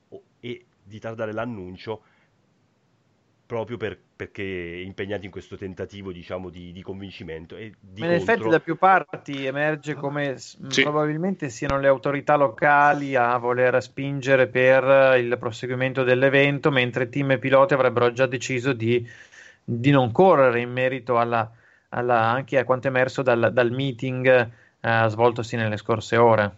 [0.08, 2.02] o- e di tardare l'annuncio
[3.46, 7.56] proprio per- perché impegnati in questo tentativo, diciamo, di, di convincimento.
[7.56, 10.82] E di Ma in effetti contro- da più parti emerge come Sì.
[10.82, 17.38] probabilmente siano le autorità locali a voler spingere per il proseguimento dell'evento, mentre team e
[17.38, 19.06] piloti avrebbero già deciso di,
[19.64, 21.50] di non correre in merito alla,
[21.90, 24.50] alla- anche a quanto emerso dal, dal meeting
[24.80, 26.56] eh, svoltosi nelle scorse ore.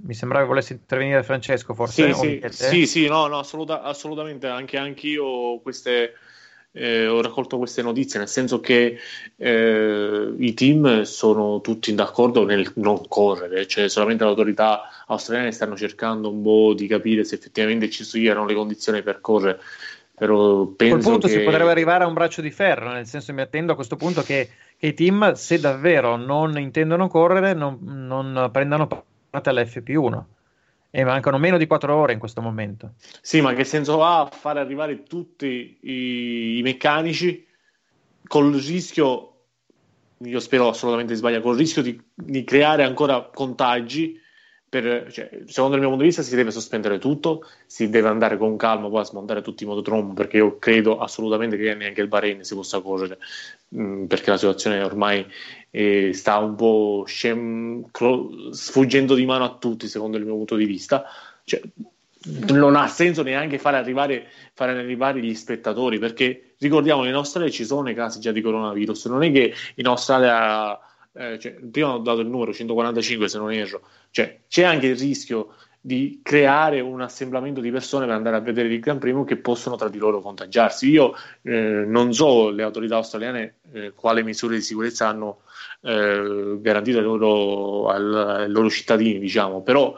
[0.00, 2.12] Mi sembrava che volesse intervenire Francesco, forse.
[2.12, 6.14] Sì, sì, sì, sì, no, no, assoluta- assolutamente, anche anch'io queste,
[6.70, 8.96] eh, ho raccolto queste notizie, nel senso che
[9.34, 15.76] eh, i team sono tutti d'accordo nel non correre, cioè solamente le autorità australiane stanno
[15.76, 19.60] cercando un po' di capire se effettivamente ci siano le condizioni per correre,
[20.18, 21.34] però A quel penso punto che...
[21.34, 24.22] si potrebbe arrivare a un braccio di ferro, nel senso mi attendo a questo punto
[24.22, 28.86] che, che i team, se davvero non intendono correre, non, non prendano
[29.30, 30.22] parte all'FP1
[30.90, 32.94] e mancano meno di 4 ore in questo momento.
[33.20, 37.46] Sì, ma che senso ha fare arrivare tutti i, i meccanici
[38.26, 39.34] col rischio,
[40.18, 44.20] io spero assolutamente di sbagliare, col rischio di, di creare ancora contagi?
[44.68, 48.36] Per, cioè, secondo il mio punto di vista si deve sospendere tutto, si deve andare
[48.36, 52.08] con calma poi a smontare tutti i motodromi perché io credo assolutamente che neanche il
[52.08, 53.18] Bahrain si possa correre
[53.68, 55.26] mh, perché la situazione ormai
[55.70, 60.56] eh, sta un po' scem- cro- sfuggendo di mano a tutti secondo il mio punto
[60.56, 61.04] di vista.
[61.44, 61.62] Cioè,
[62.50, 67.64] non ha senso neanche fare arrivare, fare arrivare gli spettatori perché ricordiamo in Australia ci
[67.64, 70.78] sono i casi già di coronavirus non è che in Australia
[71.12, 74.96] eh, cioè, prima ho dato il numero 145 se non erro, cioè, c'è anche il
[74.96, 79.36] rischio di creare un assemblamento di persone per andare a vedere il Gran Premio che
[79.36, 80.90] possono tra di loro contagiarsi.
[80.90, 85.42] Io eh, non so le autorità australiane eh, quale misure di sicurezza hanno
[85.82, 89.94] eh, garantito ai loro, al, ai loro, cittadini, diciamo, però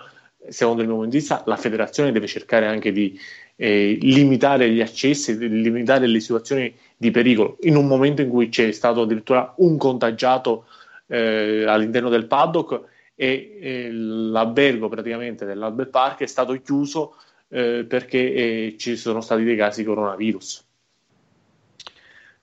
[0.48, 3.18] secondo il mio punto di vista la federazione deve cercare anche di
[3.56, 7.56] eh, limitare gli accessi, limitare le situazioni di pericolo.
[7.62, 10.66] In un momento in cui c'è stato addirittura un contagiato
[11.10, 12.82] eh, all'interno del paddock
[13.16, 17.16] e, e l'albergo praticamente dell'Albert Park è stato chiuso
[17.48, 20.66] eh, perché eh, ci sono stati dei casi coronavirus.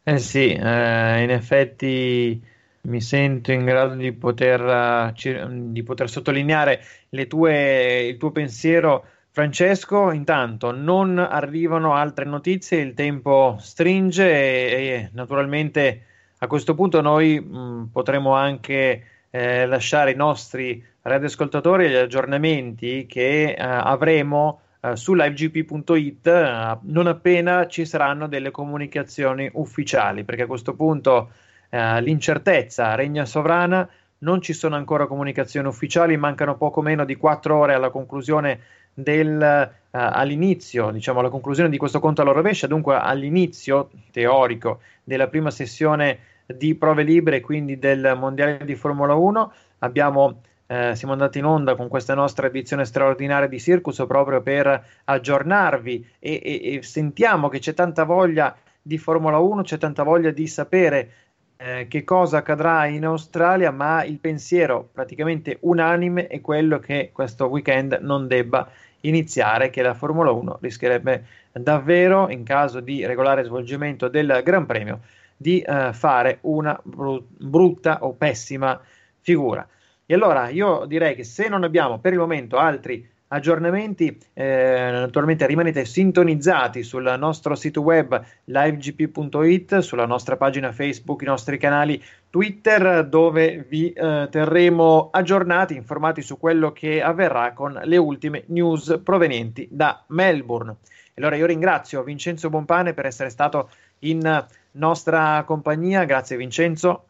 [0.03, 2.41] Eh sì, eh, in effetti
[2.81, 6.81] mi sento in grado di poter, di poter sottolineare
[7.27, 9.05] tue, il tuo pensiero.
[9.29, 16.06] Francesco, intanto non arrivano altre notizie, il tempo stringe e, e naturalmente
[16.39, 23.51] a questo punto noi mh, potremo anche eh, lasciare i nostri radioascoltatori gli aggiornamenti che
[23.51, 30.47] eh, avremo eh, su livegp.it eh, non appena ci saranno delle comunicazioni ufficiali, perché a
[30.47, 31.31] questo punto
[31.69, 33.87] eh, l'incertezza regna sovrana,
[34.19, 38.59] non ci sono ancora comunicazioni ufficiali, mancano poco meno di quattro ore alla conclusione
[38.93, 45.51] del, all'inizio, diciamo, alla conclusione di questo conto alla rovescia, dunque all'inizio teorico della prima
[45.51, 49.51] sessione di prove libere, quindi del Mondiale di Formula 1.
[49.79, 54.85] Abbiamo, eh, siamo andati in onda con questa nostra edizione straordinaria di Circus proprio per
[55.03, 60.31] aggiornarvi e, e, e sentiamo che c'è tanta voglia di Formula 1, c'è tanta voglia
[60.31, 61.11] di sapere
[61.57, 67.47] eh, che cosa accadrà in Australia, ma il pensiero praticamente unanime è quello che questo
[67.47, 68.69] weekend non debba
[69.01, 75.01] iniziare, che la Formula 1 rischierebbe davvero, in caso di regolare svolgimento del Gran Premio,
[75.35, 78.79] di eh, fare una bru- brutta o pessima
[79.19, 79.67] figura.
[80.05, 85.45] E allora io direi che se non abbiamo per il momento altri aggiornamenti, eh, naturalmente
[85.45, 93.05] rimanete sintonizzati sul nostro sito web livegp.it, sulla nostra pagina Facebook, i nostri canali Twitter,
[93.07, 99.67] dove vi eh, terremo aggiornati, informati su quello che avverrà con le ultime news provenienti
[99.71, 100.75] da Melbourne.
[101.15, 103.69] Allora io ringrazio Vincenzo Bompane per essere stato
[103.99, 106.03] in nostra compagnia.
[106.05, 107.05] Grazie Vincenzo.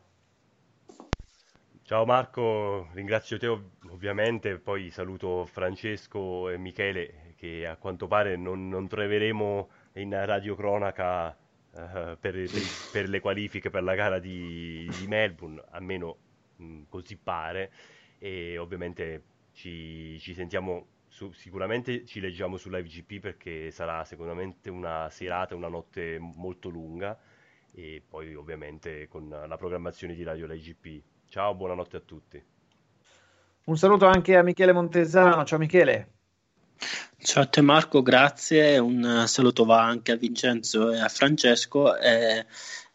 [1.83, 3.47] Ciao Marco, ringrazio te
[3.91, 11.29] ovviamente, poi saluto Francesco e Michele che a quanto pare non, non troveremo in radiocronaca
[11.29, 12.61] uh, per, per,
[12.91, 16.17] per, le qualifiche per la gara di, di Melbourne, almeno
[16.57, 17.71] mh, così pare,
[18.17, 19.23] e ovviamente
[19.53, 25.67] ci, ci sentiamo su, sicuramente ci leggiamo su LiveGP perché sarà sicuramente una serata, una
[25.69, 27.17] notte molto lunga
[27.71, 31.03] e poi ovviamente con la programmazione di Radio LiveGP.
[31.27, 32.56] Ciao, buonanotte a tutti.
[33.67, 35.43] Un saluto anche a Michele Montesano.
[35.43, 36.13] Ciao Michele.
[37.17, 38.77] Ciao a te Marco, grazie.
[38.77, 41.97] Un saluto va anche a Vincenzo e a Francesco.
[41.97, 42.45] E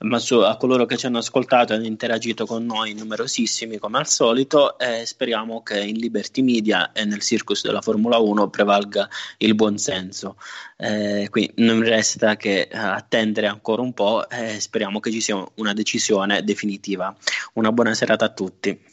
[0.03, 3.99] ma su, a coloro che ci hanno ascoltato e hanno interagito con noi, numerosissimi come
[3.99, 9.09] al solito, e speriamo che in Liberty Media e nel circus della Formula 1 prevalga
[9.39, 10.37] il buonsenso.
[10.79, 15.73] Eh, qui non resta che attendere ancora un po' e speriamo che ci sia una
[15.75, 17.15] decisione definitiva.
[17.55, 18.92] Una buona serata a tutti.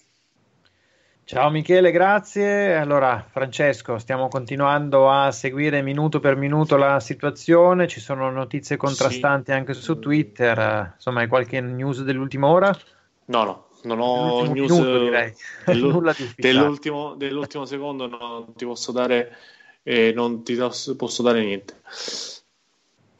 [1.29, 2.75] Ciao Michele, grazie.
[2.75, 7.87] Allora, Francesco, stiamo continuando a seguire minuto per minuto la situazione.
[7.87, 9.57] Ci sono notizie contrastanti sì.
[9.57, 10.93] anche su Twitter.
[10.95, 12.75] Insomma, hai qualche news dell'ultima ora?
[13.25, 15.31] No, no, non ho news minuto, direi.
[15.65, 16.01] Dello,
[16.35, 19.37] dell'ultimo, dell'ultimo, secondo non ti posso dare,
[19.83, 21.75] eh, non ti posso dare niente.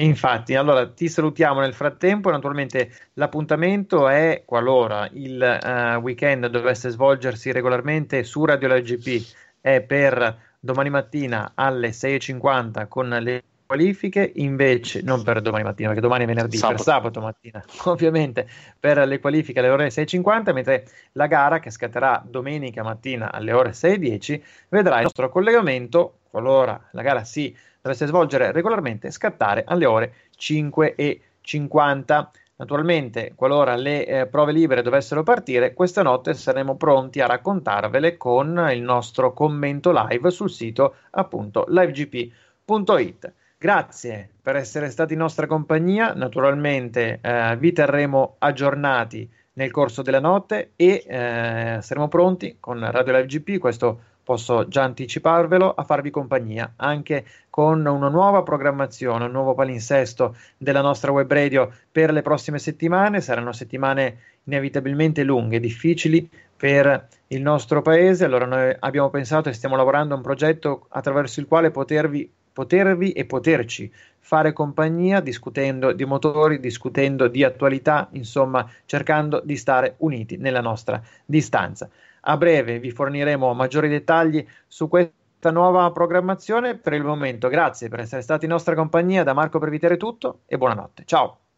[0.01, 2.31] Infatti, allora ti salutiamo nel frattempo.
[2.31, 9.25] Naturalmente l'appuntamento è qualora il uh, weekend dovesse svolgersi regolarmente su Radio LGP
[9.59, 16.01] è per domani mattina alle 6.50 con le qualifiche, invece non per domani mattina, perché
[16.01, 16.77] domani è venerdì, sabato.
[16.77, 18.49] per sabato mattina, ovviamente
[18.79, 23.69] per le qualifiche alle ore 6.50, mentre la gara che scatterà domenica mattina alle ore
[23.69, 30.13] 6.10 vedrà il nostro collegamento, qualora la gara si dovesse svolgere regolarmente, scattare alle ore
[30.35, 32.27] 5.50.
[32.55, 38.67] Naturalmente, qualora le eh, prove libere dovessero partire, questa notte saremo pronti a raccontarvele con
[38.71, 43.33] il nostro commento live sul sito appunto livegp.it.
[43.61, 50.21] Grazie per essere stati in nostra compagnia, naturalmente eh, vi terremo aggiornati nel corso della
[50.21, 53.99] notte e eh, saremo pronti con Radio Live GP, questo
[54.29, 60.81] posso già anticiparvelo, a farvi compagnia anche con una nuova programmazione, un nuovo palinsesto della
[60.81, 63.21] nostra web radio per le prossime settimane.
[63.21, 68.25] Saranno settimane inevitabilmente lunghe, difficili per il nostro paese.
[68.25, 73.13] Allora noi abbiamo pensato e stiamo lavorando a un progetto attraverso il quale potervi, potervi
[73.13, 80.35] e poterci fare compagnia discutendo di motori, discutendo di attualità, insomma cercando di stare uniti
[80.35, 81.89] nella nostra distanza.
[82.21, 86.75] A breve vi forniremo maggiori dettagli su questa nuova programmazione.
[86.75, 89.23] Per il momento, grazie per essere stati in nostra compagnia.
[89.23, 91.03] Da Marco Previtere tutto e buonanotte.
[91.05, 91.48] Ciao.